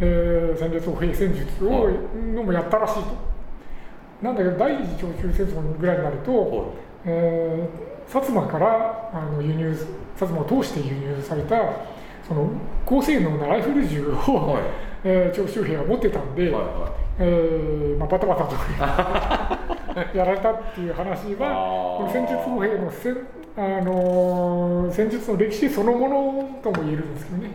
[0.00, 1.90] えー、戦列歩兵戦術を
[2.34, 3.28] のもやったらしいと。
[4.22, 9.70] なんだけど第二次長州戦争ぐらいになると、えー薩摩からあの輸入
[10.16, 11.56] 薩摩を通して輸入された
[12.26, 12.50] その
[12.84, 14.62] 高性能なライフル銃を、はい、
[15.04, 18.54] えー、徴集兵は持ってたんで、はいはい、えー、まあ、バタバタと
[20.16, 23.16] やられたっていう話はこの戦術歩兵の戦,、
[23.56, 27.50] あのー、戦術の歴史そのものとも言えるんですけどね。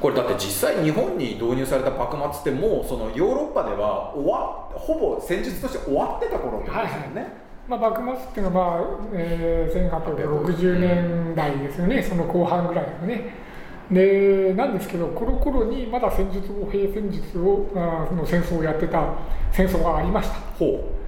[0.00, 7.06] これだって実際日本に導入された幕末ってもうそのヨーロッパでは終わほぼ戦術として終わってた頃ってことですよね。
[7.14, 13.48] はいはいまあ、幕末っていうのは、まあえー、1860年代ですよね、その後半ぐらいですね。
[13.90, 19.14] でなんですけど、この頃にまだ戦術を、兵戦術をあその戦争をやってた
[19.52, 20.34] 戦争がありました。
[20.58, 20.98] ほう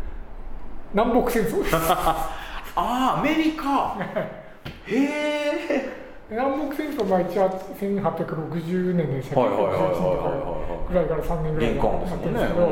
[0.93, 1.77] 南北戦争です。
[1.77, 2.31] あ
[2.77, 3.97] あ、アメリカ
[4.87, 6.00] へえ。
[6.31, 9.41] 南北戦争は一応1860年でしたけ？
[9.41, 11.87] ど、ぐらいから3年ぐらいやっ
[12.19, 12.69] てるんですけど、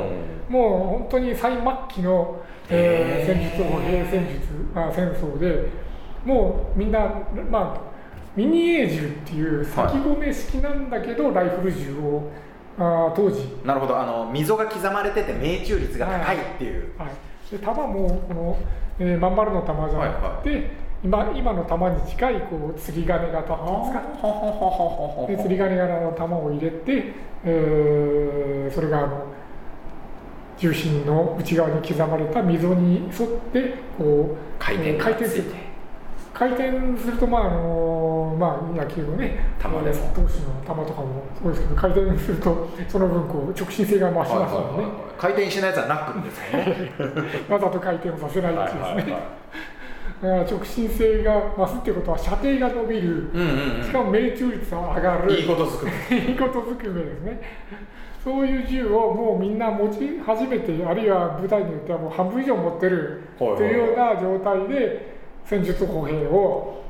[0.48, 2.40] もう本当に最末期の
[2.70, 5.70] えー、戦術歩兵戦術あ戦争で
[6.22, 7.80] もうみんなまあ
[8.36, 12.30] ミニエー銃っていう先込め式なんだけど、はい、ライフル銃を
[12.78, 13.40] あ当時。
[13.64, 13.98] なるほど。
[13.98, 18.58] あの溝が刻まれてて命中率が高いっていう、はい、はい、で弾もこの、
[19.00, 20.70] えー、まん丸の弾じゃなくて、はいはい、
[21.02, 24.22] 今今の弾に近いこう釣り鐘型っていうんです
[25.16, 29.26] かで釣り鐘型の弾を入れて、えー、それがあの
[30.58, 35.44] 重心の内側に刻まれた溝に沿ってこう回転,、回転する。
[36.34, 40.12] 回転するとまああのまあ野球のね球でも。
[40.14, 47.46] 投手の球とかもそうですけど回転するとその分こう直進性が増しますのでね、回転しないやつはナックルですよね。
[47.50, 49.18] わざと回転をさせないっていうですね、
[50.20, 55.40] 直進性が増すっていうことは射程が伸びる、うんうんうん、しかも命中率が上がる。
[55.40, 55.92] いいことずくめ
[56.30, 57.40] いいことずくめですね。
[58.24, 63.22] そういう銃をもうみんな持ち始めてあるいは部隊によってはもう半分以上持ってる。
[63.38, 66.82] というような状態で戦術歩兵を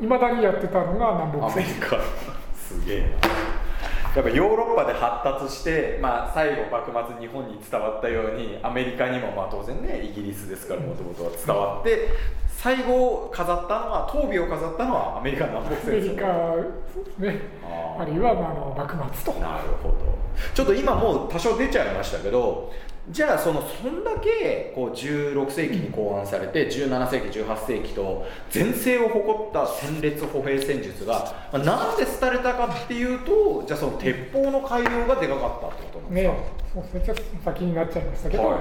[0.00, 1.64] いまだにやってたのが南北戦。
[1.64, 2.00] 争
[2.54, 3.51] すげえ
[4.14, 12.08] やっぱヨーロッパで発達して、まあ、最後幕末日本に伝わったようにアメリカにもまあ当然ねイギリスですからもともとは伝わって、
[12.48, 15.96] 最後飾ったのは頭尾を飾ったのはアメリカ南北戦争。
[15.96, 16.56] ア
[17.18, 17.40] メリカね。
[17.98, 19.40] あるいはまああの幕末と。
[19.40, 19.96] なるほど。
[20.54, 22.70] ちょっと今もう多少出ちゃいましたけど
[23.10, 37.00] じゃあそのそんだけこう16世紀に考案されて17世紀18世紀と全盛を誇った戦列歩兵戦術が、まあ、なんで廃れたかっていうとじゃあその鉄砲の改良がでかかったってことなんですか、ね、そうですね。
[37.06, 38.58] ちょっと先になっちゃいましたけど、はい、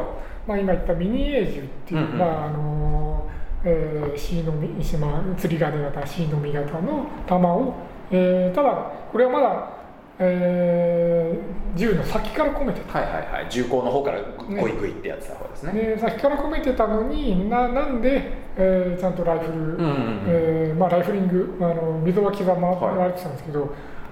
[0.47, 3.30] まあ、今言ったミニエージュっていう、うんうん、まああの
[3.63, 7.75] えー、C のみ島釣り鐘型 C の実型の弾を、
[8.10, 9.80] えー、ただこれはまだ
[10.23, 12.99] えー、銃の先から込めてた。
[12.99, 13.47] はいはいはい。
[13.49, 15.73] 銃口の方からグイグイってやつた方ですね。
[15.73, 15.97] ね。
[15.99, 23.69] 先から込めてたのにななんで、えー、ちゃんとライフル、うんうん、えー、まあ、ライフリングあの溝は刻まれてたんですけど、はい、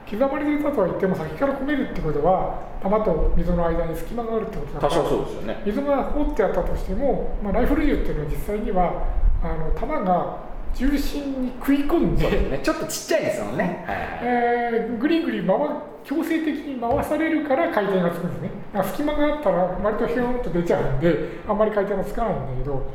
[0.10, 5.62] 刻まれてたとは言っても先から込めるってことは弾と溝の間に隙間があるってことだから多少そうですよね。
[5.64, 9.06] 溝が掘ってあったとしても、まあ、ライフル銃っていうのは実際には
[9.44, 15.58] あの弾が重心に食い込んで、ね、ちょっとちっちゃいですもんね、はいえー、ぐりぐり回
[16.04, 18.52] 強制的に回されるから回転がつくんですね。
[18.84, 22.92] 隙間があったら割とヒューンと出ちゃうんであんまり回転がつかないんだけど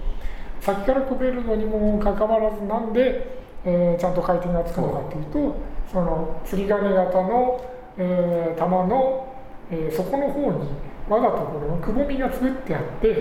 [0.61, 5.57] 先から飛べるのにもかかわらずなんで、えー、ちゃんと回転がつくのかっていうと
[5.93, 7.65] その釣り鐘型の、
[7.99, 9.35] えー、弾の、
[9.71, 10.69] えー、底の方に
[11.09, 13.17] わざとこのくぼみが作ってあって、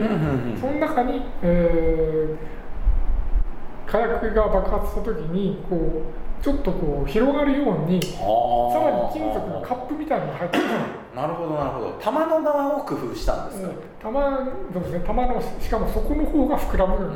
[0.57, 2.62] その中に、えー
[3.88, 8.10] 火薬が爆発した時にこうちょっとこう広がるようにさ
[8.80, 10.63] らに金属のカップみたいなのが入ってる
[11.15, 11.91] なるほどなるほど。
[12.02, 13.69] 玉の側を工夫したんですか、
[14.02, 15.00] 弾そうですね。
[15.06, 17.12] 弾のしかも底の方が膨らむ、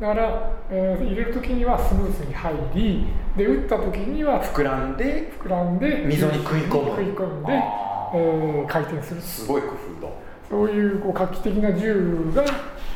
[0.00, 6.90] だから、えー入れる時にはスムーズに入りで撃った時には膨らんで膨らんで溝に食い込む。
[6.90, 9.68] 食い込んで、えー回転するすごい工
[10.00, 10.12] 夫と
[10.48, 12.44] そういうこう画期的な銃が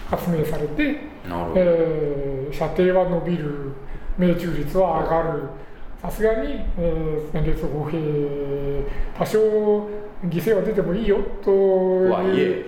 [0.08, 1.00] 発明されて、
[1.56, 3.72] えー射程は伸びる
[4.18, 5.42] 命中率は上がる。
[6.02, 7.98] さすがに、え列歩兵
[9.16, 9.38] 多少
[10.24, 11.50] 犠牲は出てもいいよと
[12.10, 12.64] はいえ。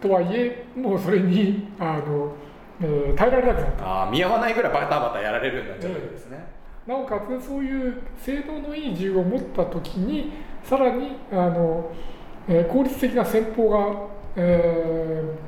[0.00, 2.32] とはいえ もうそれにあの、
[2.80, 3.84] えー耐えられなくなった。
[3.86, 6.44] ああ見合わないぐらいバタバタやられるようになっですね、
[6.86, 11.90] なおかつそういう性能のいい銃を持った時にさらにあの、
[12.48, 15.46] えー効率的な戦法が、えー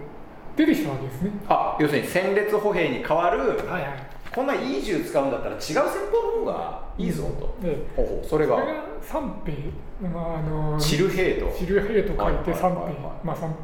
[0.58, 1.30] 出てきたわけですね。
[1.48, 4.18] あ要するに戦列歩兵に代わるはいはい。
[4.34, 5.74] こんないい銃使うんだったら違う戦
[6.10, 8.58] 法の方がいいぞと、うほうそれが。
[9.00, 9.52] 三兵、
[10.08, 11.54] まあ、あのチル兵と。
[11.56, 13.54] チル兵と書いて三兵はいはいまあ三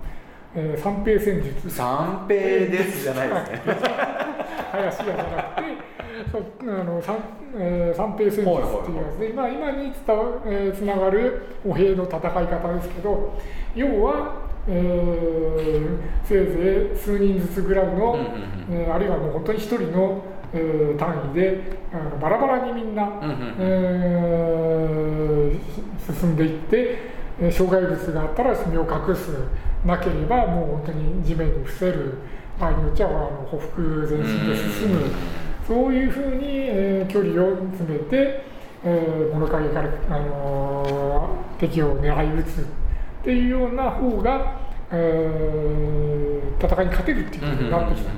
[0.55, 3.61] えー三兵戦術、三兵ですじゃないですね。
[4.71, 7.17] 林家じゃなくて、そうあの三
[7.57, 13.33] えー三兵戦術っていうやつで、まあ今に伝わ、えーつながる歩兵の戦い方ですけど、
[13.75, 14.44] 要は。
[14.69, 18.25] えーせいぜい数人ずつぐらいの、うんうん
[18.77, 18.83] うん。
[18.83, 20.23] えーあるいはもう本当に一人の、
[20.55, 21.61] えー単位で
[21.93, 23.31] あのバラバラにみんな、うんうんうん。
[23.59, 26.99] えー進んでいって、
[27.41, 29.31] えー障害物があったら身を隠す
[29.85, 32.15] なければもう本当に地面に伏せる。
[32.59, 35.01] 場合によってはあの歩幅前進で進む。
[35.67, 38.45] そういうふうに、えー距離を詰めて、
[38.85, 42.65] えー物陰から、あのー敵を狙い撃つ
[43.25, 44.61] っていうような方が、
[44.93, 48.11] えー戦いに勝てるっていうことになってきた。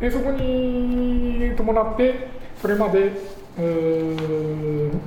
[0.00, 2.28] でそこに伴って
[2.60, 3.12] それまで、
[3.58, 4.98] えー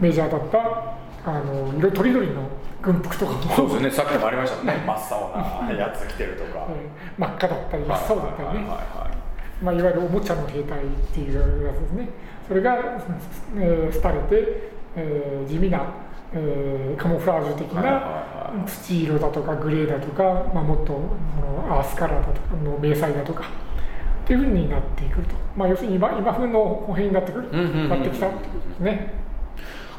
[0.00, 2.48] メジャーだったあの色とりどりの
[2.82, 3.90] 軍服とかもそうですね。
[3.92, 4.82] さっきもありましたね。
[4.86, 8.58] 真っ青なやつ着てるとか、えー真っ赤だったり真っ青だったり。
[8.58, 8.66] ね、
[9.62, 10.82] まあ、いわゆるおもちゃの兵隊っ
[11.12, 12.08] ていうやつですね。
[12.48, 12.76] それが、
[13.56, 15.82] えー廃れて、えー地味な、
[16.34, 20.22] えーカモフラージュ的なはい土色だとかグレーだとか、
[20.54, 23.44] まあ、もっとそのアースカラーだとかの迷彩だとか
[24.24, 27.88] っていうふうになってくると、まあ、要するに今今風の歩兵になってくる、うんうんうんうん。
[27.88, 29.12] なってきたってことですね。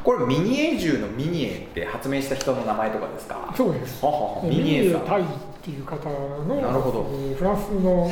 [0.02, 3.52] これミニエ銃のミニエって発明した人の名前とかですか？
[3.56, 4.04] そうです。
[4.44, 5.00] ミミニエさん。
[5.02, 5.24] タイっ
[5.62, 7.10] ていう方のなるほど。
[7.12, 8.10] えーフランスの、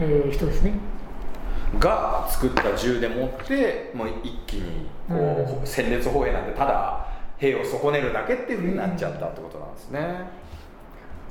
[0.00, 0.72] えー人ですね。
[1.78, 5.66] が作った銃でもってもう一気にこう、うん。
[5.66, 7.06] 戦列歩兵なんてただ
[7.38, 10.00] 兵を損ねるだけっていうふうになっちゃったってことなんですね、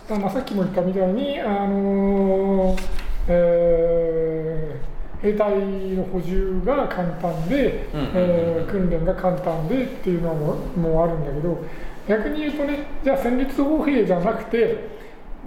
[0.10, 2.82] まあまあ、さっきも言ったみたいに、あのー
[3.28, 7.88] えー兵隊の補充が簡単で、
[8.70, 11.64] 訓練が簡単でっていうのももあるんだけど
[12.08, 14.90] 逆に言うとねじゃあ戦列歩兵じゃなくて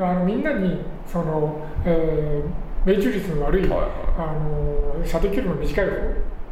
[0.00, 3.90] あのみんなにその、えー命中率の悪い、はいはい。
[4.18, 5.86] あのー射程距離の短い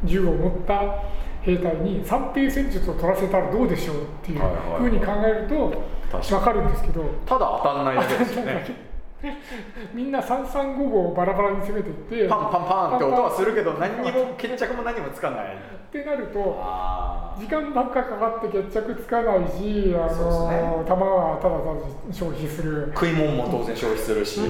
[0.05, 1.03] 銃を持った
[1.47, 4.41] 兵隊に三兵戦術を取らせたらどうでしょうっていう
[4.79, 5.73] ふうに考えると
[6.11, 7.05] 分かるんですけど。
[7.25, 8.87] ただ当たんないだけですよね。
[9.95, 15.47] みんな三三五五をバラバラに攻めていってパンパンパンって音はするけど何にも決着も何もつかない。
[15.47, 20.61] ってなるとあ時間ばっかかかって決着つかないしあそうですね。
[20.61, 24.41] の弾はただただ消費する、食い物も当然消費するし、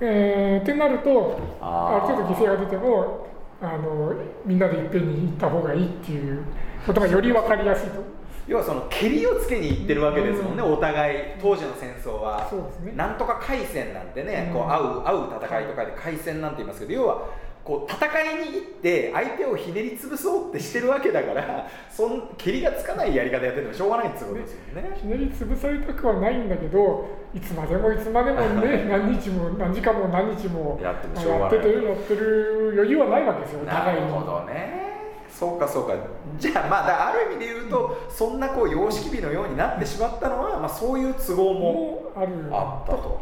[0.00, 4.12] えーってなるとある程度犠牲が出てもあの
[4.44, 6.44] みんなでいっぺんに行った方がいいっていう
[6.86, 8.02] ことがより分かりやすいと。
[8.46, 10.72] 要はその蹴りをつけにいってるわけですもんね、うん。
[10.74, 12.46] お互い当時の戦争は。
[12.50, 12.92] そうですね。
[12.94, 14.54] なんとか海戦なんてね、うん。
[14.54, 17.26] こう会う会う戦いとかで海戦なんて言いますけど要は
[17.64, 18.06] こう戦
[18.42, 24.98] いに行って相手をひねり潰そうってしてるわけだからそん蹴りがつかないやり方やっててもしょうがないってことですよね。
[25.00, 31.58] ひねり潰されたくはないんだけどいつまでもいつまでもね何日も何時間も何日もやってもしょうがやない。
[31.58, 34.06] っててやってる余裕はないわけですよおな互いに。
[34.08, 34.84] るほどね。
[35.30, 35.94] そうかそうか。
[36.38, 42.28] じゃあまあだある意味で言うとそんなこう様式美のようになってしまったのは、まあ、そういう都合ももある。
[42.52, 43.20] あったと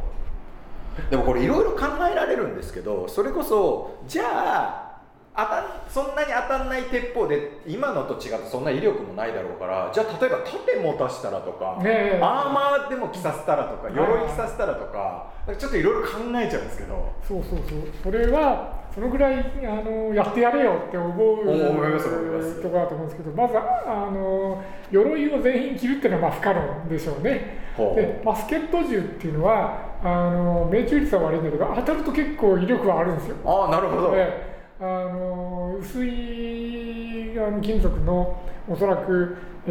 [1.11, 4.92] でもこれいろいろ考えられるんですけどそれこそじゃあ
[5.35, 12.21] 当たんそんなに当たんない鉄砲で今のと違ってそんな威力もないだろうからじゃあ例えば盾持たしたらとか、アー
[12.53, 17.13] マーでも着させたらとか鎧着させたらとかちょっといろいろ考えちゃうんですけど。
[17.27, 17.79] そうそうそう。
[18.03, 27.63] それはそのぐらいあのやってやれよって思うところだと思うんですけどまずあの鎧を全員着るっていうのはまあ不可能でしょうね。
[27.97, 33.37] でバスケット銃っていうのはあの命中率は悪いんだけど当たると結構威力はあるんですよ。
[33.47, 34.52] ああなるほど、ええ
[34.85, 39.71] あの薄いあの金属のおそらく、え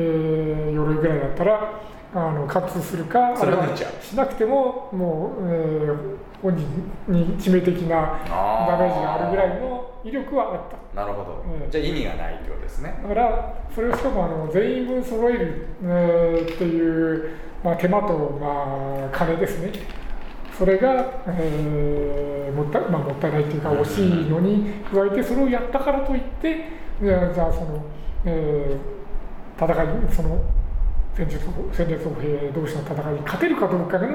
[0.69, 1.81] ー鎧ぐらいだったら
[2.15, 4.01] あの貫通するかあるい抜いちゃう。
[4.01, 6.65] しなくてももう、えー本人
[7.07, 11.01] に致命的なダメージがあるぐらいの威力はあった。
[11.01, 12.97] なるほど、ええじゃあ意味がないってことですね。
[13.03, 19.71] だからそれをしかもあの全員分揃える、えーっていう、まあ、手間と、まあ、金ですね
[20.57, 26.65] それが、えーもったまあ、もったいないっていうか惜しいのに加えてそれをやったからといって
[27.01, 27.83] じゃあその、
[28.25, 29.01] えー
[29.61, 30.41] 戦いその
[31.13, 34.07] 戦術戦列歩兵同士の戦いに勝てるかどうかの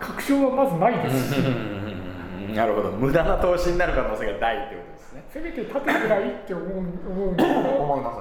[0.00, 1.38] 確証はまずないですし。
[2.56, 2.90] なるほど。
[2.92, 5.24] 無駄な投資になる可能性がないってことですね。
[5.28, 6.68] せめて縦ぐらいって思う
[7.10, 7.60] 思うんで すけど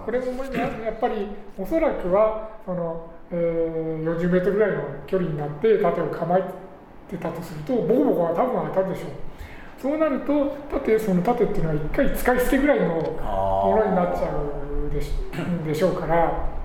[0.06, 6.48] これもややっぱりおそらくはその、えー40メートルぐらいの距離になって盾を構えて
[7.18, 9.10] たとするとボコボコは多分当たるでしょう。
[9.82, 15.12] そうなると盾その盾っていうのは一回使い捨てぐらいのものになっちゃうでし
[15.66, 16.56] でしょうから。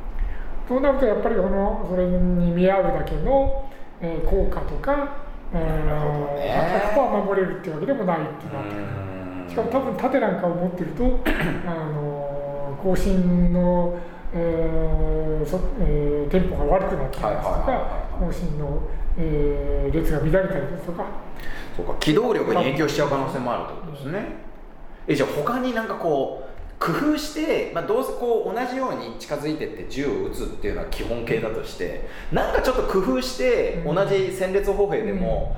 [0.67, 3.69] そうなるとやっぱりこのそれに見合うだけの、
[4.01, 5.17] えー効果とか、
[5.53, 6.95] えーね。
[6.95, 11.19] 100%守れるっていうわけでもないっていうのがあってしかも多分盾なんかを持ってると、
[11.67, 13.99] あの更新の、
[14.33, 18.81] えーそえーテンポが悪くなったりとかはい、更新の、
[19.21, 21.05] えー列が乱れたりですとか、
[21.77, 24.25] そうか機動力に影響しちゃう可能性もあるってことですね。
[25.09, 33.95] えじゃあ他になんかこう工夫して、まあ、どうせこう同じように近づいてって銃を撃つっていうのは基本形だとしてなんかちょっと工夫してうん。
[33.97, 35.57] 同じ戦列歩兵でも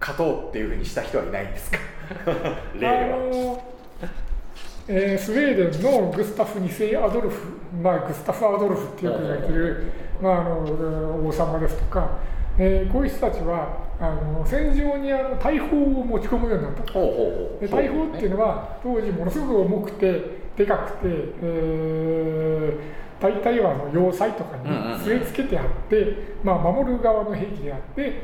[0.00, 1.78] 勝とうっていうふうにした人はいないんですか？
[2.78, 3.62] 例あはの
[4.88, 7.38] えースウェーデンのグスタフ2世アドルフ、
[7.82, 12.18] まあ、グスタフ・アドルフってよく言われてる、まあ、あの王様ですとか、
[12.58, 16.82] えーこういう人たちはあの戦場にあの大砲を持ち込むようになった。
[16.82, 16.92] と。
[16.92, 17.60] ほうほうほう。
[17.60, 20.20] で大砲っていうのは当時ものすごく重くて
[20.56, 20.98] でかくて、
[21.42, 25.00] えー大体はあの要塞とかにうんうんうん。
[25.00, 28.20] 据え付けてあって、まあ、守る側の兵器であって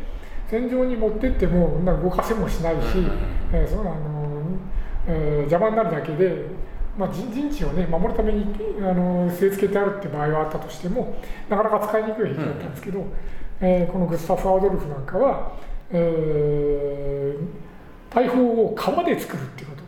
[0.48, 3.16] 戦場に持ってってもな動かせもしないし、うんうんうん。
[3.52, 4.42] えーそのあの
[5.06, 6.46] えー邪魔になるだけで、
[6.98, 8.44] まあ、陣陣地をね守るために
[8.80, 11.16] あの据え付けてあるって場合はあったとしても
[11.48, 13.06] なかなか使いにくい兵器だったんですけど、
[13.60, 15.52] えーこのグスタフ・アドルフなんかは、
[15.90, 17.68] えー
[18.14, 19.82] 大砲を革で作るっていうこと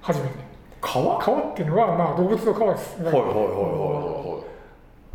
[0.00, 0.34] 初めて。
[0.80, 1.16] 川？
[1.16, 4.44] はい革っていうのは、まあ、動物の革です、はいはいはい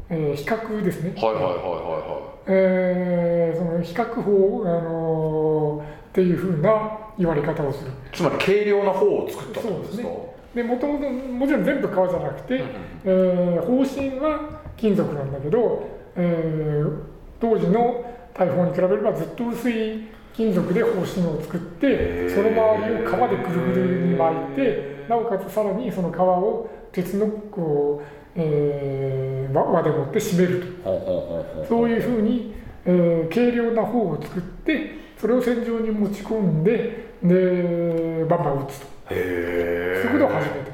[0.09, 7.91] えー比較ですね、はいはいはいはいはえーその比較法、あのーっていうふうな言われ方をする。
[7.91, 10.09] いつまり軽量な方を作ったってことですか？
[10.55, 12.69] でもともともちろん全部革じゃなくて、うんうん。
[13.05, 32.53] えー方針は金属なんだけど、えー当時の大砲に比べればずっと薄い金属で方針を作ってーその周りを革でぐるぐるに巻いてなおかつさらにその皮を鉄のこう、えー輪輪で持って締めるとそういうふうに、
[32.85, 38.87] えー軽量な砲を作ってそれを戦場に持ち込んででバンバン撃つと。
[39.09, 40.71] そういうことを始めた。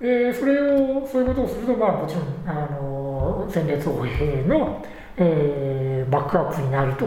[0.00, 2.97] えーそれをそういうことをすると、まあ、もちろんあの
[3.50, 4.84] 戦列歩兵の、
[5.16, 7.06] えーバックアップになると。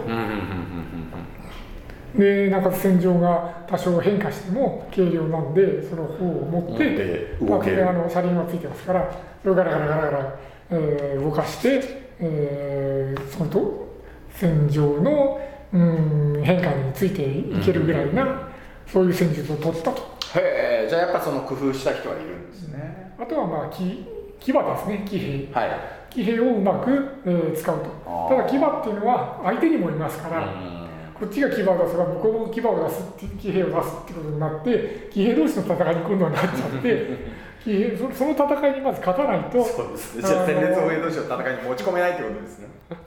[2.16, 9.12] で、なおかつ戦場が多少変化しても軽量なんで、その方を持って、持ってまあ、こ動けるれあの車輪がついてますから、
[9.42, 10.36] それをガラガラガラガラ、
[10.72, 11.82] えー動かして、
[12.20, 13.92] えーそのと
[14.34, 15.40] 戦場の、
[15.74, 18.50] うん、変化についていけるぐらいな、
[18.86, 20.02] そういう戦術を取ったと。
[20.36, 24.06] へえじゃあやっぱその工夫した人はいるんですねあとはまあ騎
[24.40, 25.54] 騎馬ですね、騎兵。
[25.54, 26.92] はい騎兵をうまく、
[27.26, 28.28] えー使うと。
[28.30, 30.48] ただ騎馬っていうのは相手にもいますから、う
[30.78, 30.82] ん。
[31.18, 37.08] こっちが騎馬を出せば向こうも騎馬を出すって騎兵を出すってことになって騎兵同士の戦いに今度はなっちゃって
[37.64, 40.24] 騎兵そその戦いにまず勝たないとそうですね。
[40.24, 42.68] じゃあ戦列応援同士の戦いに持ち込めないってことですね。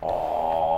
[0.00, 0.77] ああ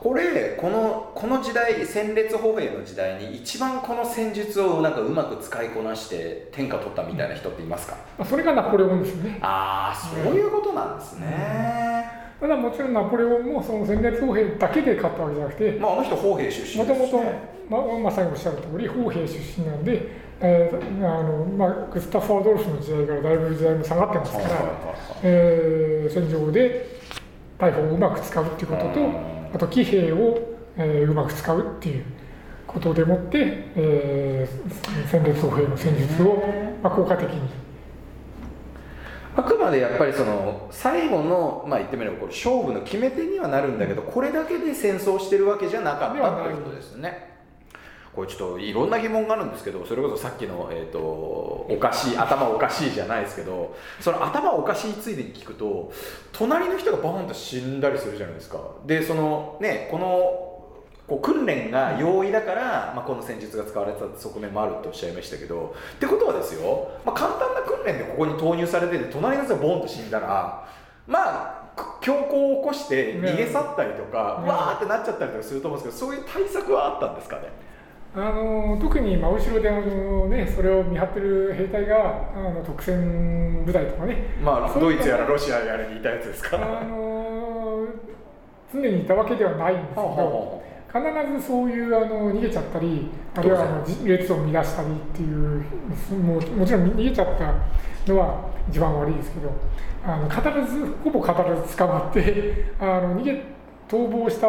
[0.00, 9.38] これこのこの時代戦列歩兵の時代に一番この戦術をなんかうまく使いこなして天下取ったみたいな人っていますか、まあそれがナポレオンですよね。
[9.42, 12.04] ああそういうことなんですね、
[12.40, 17.22] ただもちろんナポレオンもその戦列歩兵だけで勝ったわけじゃなくてまああの人歩兵出身もともと
[17.68, 20.08] ままさにおっしゃる通り歩兵出身なんで、
[20.40, 24.48] えーあのまあ、グスタフ・アドルフの時代からだいぶ時代も下がってますから、
[25.22, 26.98] えー戦場で
[27.58, 30.38] 大砲をうまく使うっていうことと、あと騎兵を、
[30.76, 32.04] えーうまく使うっていう
[32.66, 36.42] ことでもって、えー戦列歩兵の戦術を、
[36.82, 37.60] まあ、効果的に。
[39.36, 47.39] あくまでやっぱりその最後のまあ言ってみればこれ勝負の決め手にはなるんだけどこれだけで戦争してるわけじゃなかったっていうことですね
[48.20, 55.90] これちょっといろんな疑問があるんですけどそれこそさっきの、えー、とおかしい頭おかしいじゃないですけどその頭おかしいついでに聞くと
[56.30, 58.60] 隣の人がバーンと死んだりするじゃないですか。
[58.84, 60.06] でそのねこの
[61.08, 70.68] こう訓練が容易だから、まあ、この戦術が使われてた側面もあるっておっしゃいましたけどってことはですよ、まあ、簡単な訓練でここに投入されてて隣の人がボンと死んだら
[71.08, 77.69] まあく強行を起こして逃げ去ったりとか、ねわーってなっちゃったりとかすると思うんですけどそういう対策はあったんですかね？
[78.14, 84.34] あの特に真後ろであの、ね、それを見張ってる兵隊があの特戦部隊とかね。
[84.42, 87.86] まあドイツやらロシアやらにいたやつですかあの
[88.72, 95.64] 常にいたわけではないんですけど必ずそういうあの逃げちゃったりあるいはあのじ列を乱したりっていう
[96.16, 99.52] もうもちろん逃げちゃったのは一番悪いですけど
[100.04, 100.42] あの必
[100.72, 101.32] ずほぼ必
[101.70, 103.59] ず捕まってあの逃げ
[103.90, 104.46] 逃亡した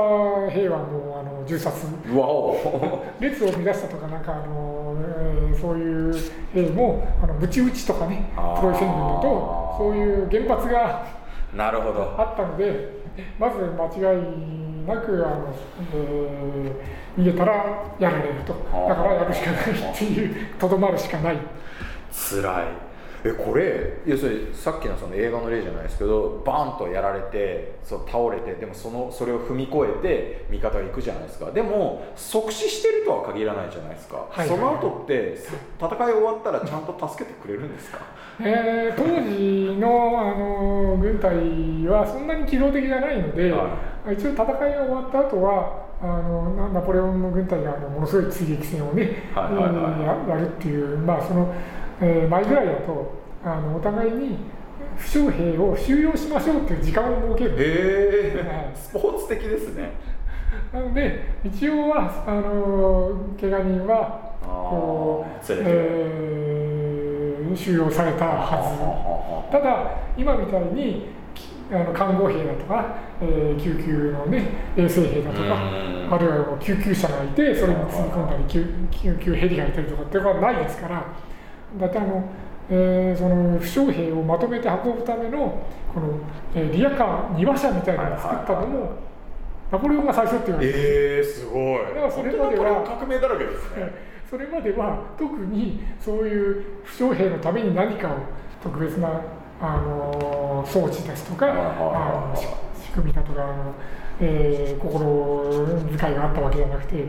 [0.51, 1.87] 兵はもうあの銃殺。
[3.19, 6.13] 列を乱したとかなんかあの、えーそういう
[6.53, 11.05] 兵もあのムチ打ちとかねプロイセン軍だとそういう原発が
[11.53, 12.13] なるほど。
[12.17, 13.01] あったので
[13.37, 13.57] まず
[14.01, 14.21] 間違い
[14.87, 15.53] なくあの、
[15.93, 17.53] えー逃げたら
[17.99, 18.53] やられると。
[18.87, 21.37] だからやるしかないっていうとどまるしかない。
[22.11, 22.90] 辛い
[23.23, 23.99] えこれ？
[24.05, 31.51] 要するにさっきのその映画の例じゃないですけどバーンとやられてそう倒れてでもそのそれを踏み越えて味方が行くじゃないですか。
[31.51, 34.47] でも即死してるとは限らないじゃないですか、はい。
[34.47, 35.37] その後って
[35.79, 37.99] 戦い終わったらちゃんと助けてくれるんですか？
[38.39, 41.31] えー当時のあの軍隊
[41.87, 51.53] はそんなに機動的じゃないので、は一応戦いが終わった後はあのナナポレオンの軍隊がものすごい追撃戦をね、はいはいはいやるっていう、まあその
[52.01, 54.37] えー前ぐらいだとあのお互いに
[54.97, 57.55] 負傷兵を収容しましょうっていう時間を設ける。
[57.57, 59.91] えスポーツ的ですね。
[60.73, 69.51] なので一応はあの怪我人はこう、えー収容されたはず。
[69.51, 74.45] ただ今みたいにきあの看護兵だとか、えー救急のね
[74.77, 76.13] 衛生兵だとかうん。
[76.13, 81.05] あるいは救急車がいてそれに積み込んだり救救急ヘリがいたりとかっていうことはないですから
[81.79, 82.23] だってあの、
[82.69, 85.61] えーその負傷兵をまとめて運ぶための
[85.93, 86.19] この、
[86.55, 88.91] えーリアカー2馬車みたいなのを作ったのも
[89.71, 90.79] ナポレオンが最初って言われてる。
[91.17, 91.79] えー、すごい。
[91.95, 94.11] だからそれまでは革命だらけですね。
[94.29, 98.11] それまでは特にそういう負傷兵のために何かを
[98.63, 99.21] 特別な
[99.61, 102.47] あの装置ですとかあのし
[102.81, 103.73] 仕組みだとかあの、
[104.21, 105.65] えー心
[105.97, 107.05] 遣いがあったわけじゃなくて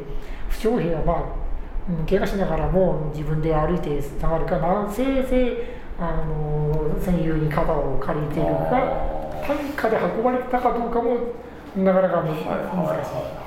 [0.48, 1.41] 負傷兵はまあ
[1.88, 5.56] うん怪我しながらも自分で歩いて下がるかなせいぜい
[5.98, 11.16] あの戦友に肩を借りているかあ担架で運ばれたかどうかも
[11.76, 12.46] なかなか難しい。
[12.46, 13.38] はいはいは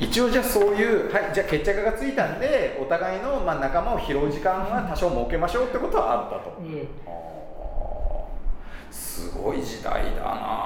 [0.00, 0.04] い。
[0.04, 6.88] 一応じゃあそういうはいじゃあ決着がついたんでお互いのまあ仲間を拾う時間は多少設けましょうってことはあったと、ええ。
[7.06, 8.92] あー。
[8.92, 10.61] すごい時代だな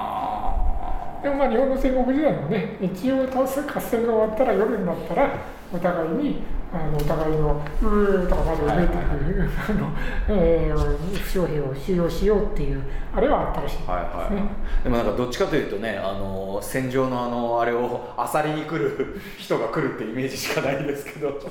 [1.27, 5.37] でもまあ日本の戦国時代もね、一応合戦が終わったら夜になったら、
[5.73, 9.91] お互いに、あのお互いのうーとかまで埋めてる、あの
[10.29, 12.81] えー負傷兵を収容しようっていう、
[13.13, 13.93] あれはあったらしいですね。
[13.93, 14.49] はいはいは
[14.79, 21.37] い、でもなんかどっちかというとねあの戦場のあのあれを漁りに来る人が来るってイメージしかないですけど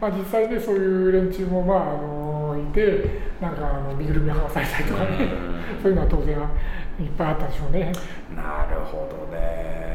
[0.00, 2.31] まあ、実際ね、そういう連中も、まあ、あの
[2.70, 3.04] いて、
[3.40, 5.08] なんかあの身ぐるみ剥がされたりとかね、
[5.82, 7.92] そういうのは当然いっぱいあったでしょうね。
[8.36, 9.92] なるほどね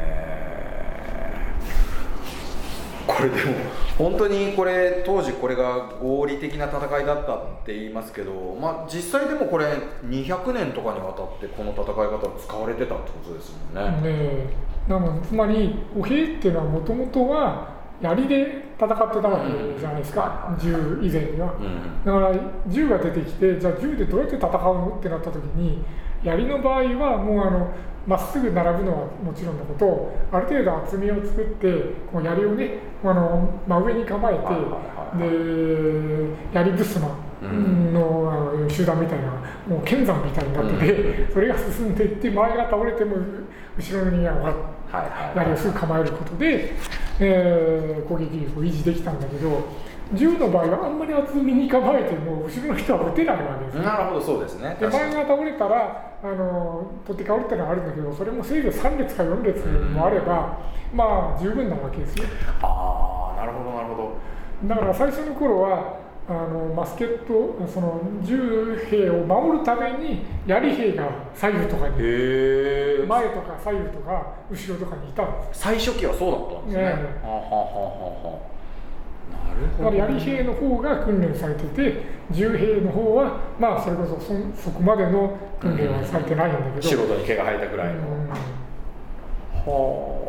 [3.08, 3.54] これでも
[3.96, 9.64] 本当にこれ当時これが合理的な戦いだったって言いますけど、まあ、実際でもこれ
[10.04, 14.12] 200年とかにわたってこの戦い方が使われてたってことですもんね。
[14.12, 21.52] ねなのでつまり歩兵っていうのはもともとは槍で戦ってたわけじゃないですか、銃以前には。
[21.58, 22.04] うん。
[22.04, 22.32] だから
[22.68, 25.84] 銃が出てきてじゃあ銃でどうやって戦うのってなった時に
[26.22, 27.70] 槍の場合はもうあの
[28.06, 31.72] まっすぐ並ぶのはもちろんのことある程度厚みを作って
[32.10, 34.40] こう槍をねあの真上に構えて
[35.18, 39.30] で槍ブスマうんのあの集団みたいな
[39.68, 41.94] もう剣山みたいになってて、それが進ん。
[41.94, 43.16] でいって前が倒れても
[43.76, 44.54] 後ろの人間がわっ
[44.90, 46.72] はいはい槍をすぐ構えることで、
[47.20, 49.20] えー攻撃力を維持できたん。
[49.20, 49.62] だけど
[50.14, 50.98] 銃の場合はあん。
[50.98, 57.86] まり厚みに構えても後ろの人は撃てないわけですよなるほどそうですねで前が倒れたらあの取って代わるっていうのはあるん。
[57.86, 60.58] だけどそれもせいぜい3列か4列もあれば、
[60.94, 62.24] まあ十分なわけですよ
[62.62, 63.96] ああなるほどなるほ
[64.64, 75.60] どだから最初の頃はあのマスケットその銃兵を守るために槍兵が左右とかに前とか左右とか後ろとかにいたんです。
[75.60, 76.82] 最初期はそうだったんですね。
[76.82, 77.64] ねはあはあ
[78.28, 78.40] は
[79.32, 88.28] なるほどだから槍兵の方が訓練されてて銃兵の方はまあそれこそそそこまでの訓練はされてないんだけど、仕事に毛が生えたぐらいの、うん。
[88.28, 88.36] は
[89.66, 90.27] あ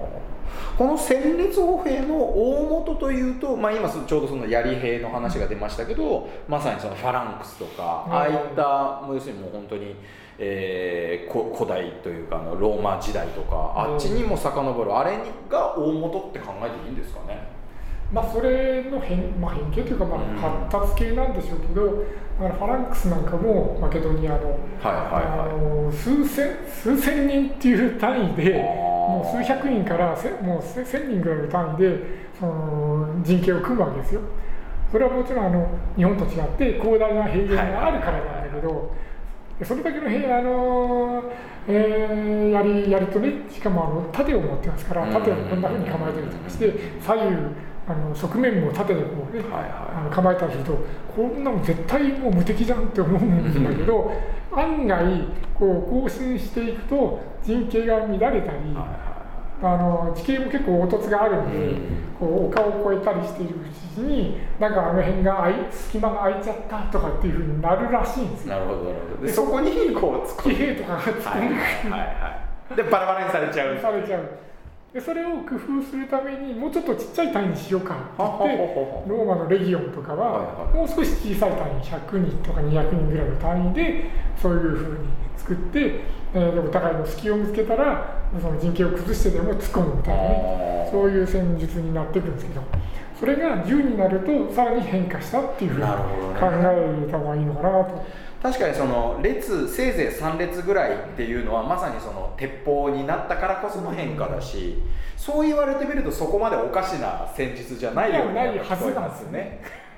[0.79, 8.13] この戦列歩兵の大元というと、まあ、今ちょうどその槍兵の話が出ましたけどまさにそのファランクスとか、うん。
[8.13, 9.93] ああいったもう要するにもう本当に、
[10.37, 14.97] えーこ古代というかあのローマ時代とかあっちにも遡る。
[14.97, 15.19] あれ
[15.49, 17.58] が大元って考えていいんですかね？
[18.11, 22.05] まあそれの変,、まあ、変形というかまうんあ発達系なんでしょうけど、
[22.39, 34.21] だからファランクスなんかもマケドニアのあの数千数千人っていう単位でもう数百人からせもうせ千人ぐらいの単位でその陣形を組むわけですよ。
[34.91, 38.91] それはもちろんあの日本と違って広大な平原があるからなんだけど、
[39.59, 41.23] でそれだけの平あの、
[41.67, 47.35] えー、槍槍とねしかもあの盾を持ってますからうん盾をこんなふうに構えたりとかして左右
[47.89, 49.71] あの側面も盾でこうね、はいはい。
[49.97, 50.77] あの構えたりすると
[51.15, 54.11] こんなの絶対もう無敵じゃんって思うんだけど
[54.51, 55.03] 案外
[55.55, 58.59] こう更新していくと陣形が乱れたり、
[59.61, 61.77] あの地形も結構凹凸があるんで、うん。
[62.19, 63.57] こう丘を越えたりしているう
[63.95, 68.55] ちになんかあの辺が空い隙間が空いちゃったとかっていうふうになるらしいんですよ。
[68.55, 69.25] なるほどなるほど。
[69.25, 71.41] でそこにこう突っ込んで騎兵とかがんでくるはい
[71.89, 72.75] はい。
[72.75, 73.77] でバラバラにされちゃう。
[73.79, 74.29] されちゃう
[74.93, 78.57] でそれを工夫するためにもうちょっとちっちゃい単位にしようかってって
[79.07, 84.09] ローマのレギオンとかはもう少し小さい単位100人とか200人ぐらいの単位で
[84.41, 86.01] そういうふうに作って、
[86.33, 92.61] えーお互いの隙を見つけたらその陣形を崩してでも突っ込むみたいなねそういう戦術になっていくんですけど
[93.19, 95.91] それが10になるとさらに変化したっていうふうに考
[96.39, 98.28] えた方がいいのかなと。
[98.41, 104.77] 確かにその列せいぜい3列ぐらいっていうのはまさにその鉄砲になったからこその変化だし
[105.17, 109.89] そう言われてみるとそこまでおかしな戦術じゃないようにないはずなんですすよねね。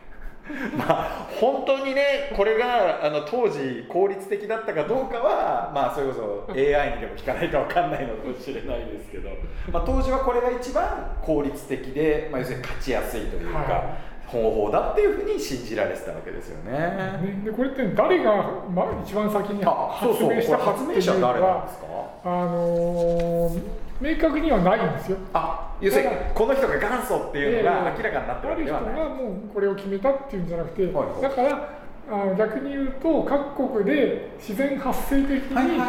[0.76, 9.30] まあ本当にねこれがあの当時効率的だったかどうかはまあそれこそ AI にでも聞かないと分かんないのかもしれないですけど、
[9.72, 13.98] まあ、当時はこれが一番効率的で、まあ、要するに勝ちやすいというか、は
[14.32, 16.72] 方法だっていうふうに信じられてたわけですよね。
[16.72, 18.32] ね、でこれって誰が、
[18.74, 21.86] まあ、一番先に発明したかっていうこれ発明者の誰なんはですか？
[22.24, 23.62] あのー
[24.02, 25.18] 明確にはないんですよ。
[25.32, 31.22] あ要するにこの人が元祖っていうのが明らかになってるわある人けではない、がもうこれを決めたっていうんじゃなくて、はいはい。
[31.22, 31.70] だから
[32.10, 35.80] あの逆に言うと各国で自然発生的に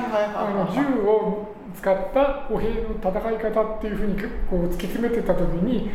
[0.74, 5.90] 銃を使った歩兵の戦い方っていうふうに結構突き詰めてた時に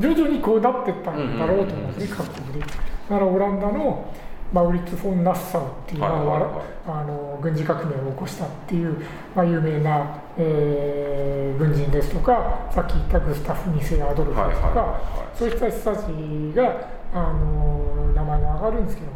[0.00, 2.60] 徐々にこうなってったんだろうと思うんですね、各国で。
[2.60, 4.12] だからオランダの
[4.52, 8.96] マウリッツ・フォン・ナッサウっていうあの軍事革命を起こしたっていう、
[9.34, 15.00] まあ、有名な、えー軍人ですとかさっき言ったグスタフ・ニセ・アドルフですとか、
[15.34, 16.06] そういう人たち
[16.54, 19.08] があの名前が上がるんですけど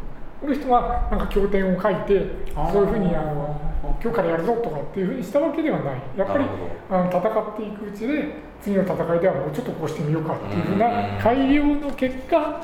[0.43, 3.61] この人はなんか経典を書いてそういうふうにあの
[4.03, 6.01] 今日からやるぞとかっていうふうにしたわけではない。
[6.17, 6.43] やっぱり
[6.89, 12.61] あの戦っていくうちで次の戦いではもうちょっとこうしてみようかっていうふうなうん改良の結果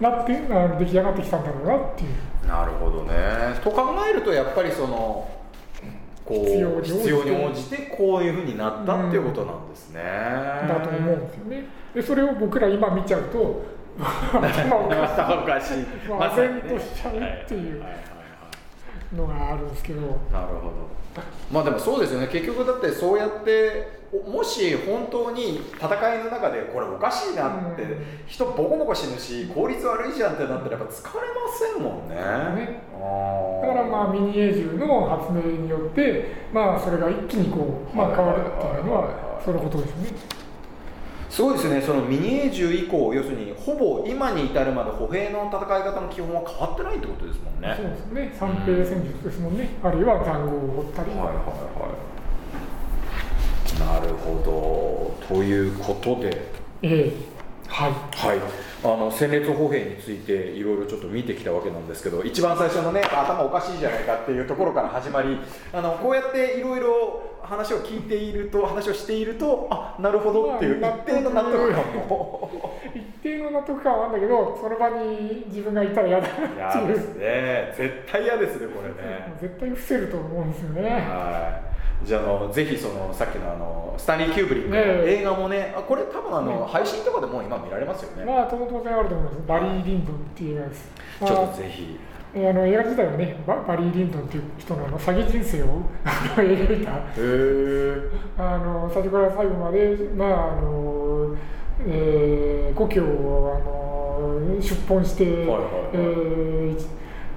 [0.00, 2.48] なってあの出来上がってきたんだろうなっていう。
[2.48, 3.14] なるほどね。
[3.62, 5.30] と考えるとやっぱりその
[6.24, 6.98] こう必要に応じて。
[6.98, 11.64] 必要に応じてこういうふうになったっていうことなんですね、だと思うんですよね。
[11.94, 13.62] でそれを僕ら今見ちゃうと
[13.98, 15.76] 頭おかしい頭おかしい
[16.08, 17.84] まあまさにね唖然としちゃうっていう
[19.14, 20.00] のがあるんですけど。
[20.00, 20.94] なるほど
[21.52, 27.84] まあでもそうですよね結局だってそうやってもし本当に戦いの中でこれおかしいなって、
[28.26, 32.80] 人ボコボコ死ぬし効率悪いじゃんってなったらやっぱ疲れませんもんねね
[33.62, 40.43] だからまあミニエー銃の発明によって、まあ、それが一気にこう、まあ、変わるっていうのはいはいはいははいそのことですね。
[41.34, 41.82] すごいですね。
[41.82, 47.74] そのミニエー銃以降要するにほぼ今に至るまで歩兵の戦い方の基本は変わってないってことですもんね。
[47.76, 48.36] そうですね。
[48.38, 49.70] 三平戦術ですもんね。
[49.82, 51.10] あるいは塹壕を掘ったり。
[51.10, 51.90] はいはいは
[53.74, 54.00] い。
[54.00, 55.26] なるほど。
[55.26, 56.52] ということで。
[56.82, 57.12] ええ。
[57.66, 58.38] はい、はい、
[58.84, 65.38] あの戦列歩兵についていろいろちょっと見てきたわけなんですけど一番最初のね頭おかしいじゃないかっていうところから始まり
[65.72, 76.86] あのこうやっていろいろ話を聞いていると話をしているとあなるほどっていう一定の納得感も一定の納得感はあるんだけどその場に自分がいたら嫌だなっていう。
[76.86, 77.74] 嫌ですね。
[77.76, 79.34] 絶対嫌ですねこれね。
[79.40, 80.90] 絶対伏せると思うんですよね。
[80.90, 81.74] はい。
[82.06, 89.46] じゃああのぜひそのさっきのあのスタンリー・キューブリックのね映画もねあこれ多分あの、ね配信とかでもう今見られますよね、まあ当然あると思います。
[89.46, 91.26] バリー・リンドンっていうやつ。
[91.26, 91.96] ちょっまとぜひ。
[92.34, 96.92] ああの映画自体はねババリー・リンドンっていう人のあの詐欺人生を あの描いた。
[98.36, 101.36] あの最初から最後まで、まああの
[101.86, 105.62] えー故郷をあの出奔して、はいはいはい。
[105.92, 106.86] えー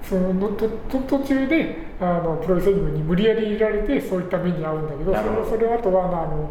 [0.02, 6.50] そののとと途中であのプロレスリングに無理やり入れられてそういった目に遭うんだけどそれそれをあとはあの、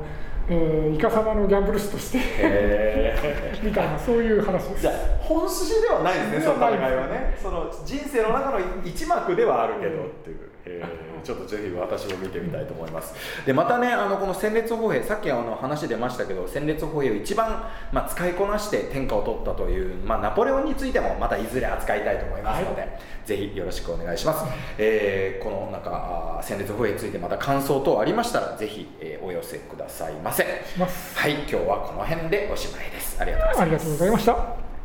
[0.50, 3.14] えー、イカ様のギャンブル師としてへ
[3.62, 4.82] みたいなそういう話です。
[4.82, 7.38] じゃあ本筋ではないですねその戦いはね。
[7.42, 13.14] その人生の中の一幕ではあるけどっていう、えーちょっとぜひ私も見てみたいと思います。
[13.46, 22.88] でまたねあのこの戦列歩兵さっきあの話出ましたけど戦列歩兵を一番、まあ、使いこなして天下を取ったという、まあ、ナポレオンについてもまたいずれ扱いたいと思いますので、
[23.26, 24.46] ぜひよろしくお願いします、
[24.78, 30.44] えーこのなんか戦列歩兵についてまた感想等ありましたらぜひ、えーお寄せくださいませ。
[30.44, 33.20] はい今日はこの辺でおしまいです。
[33.20, 33.86] ありがとうございます。
[33.86, 34.77] ありがとうございました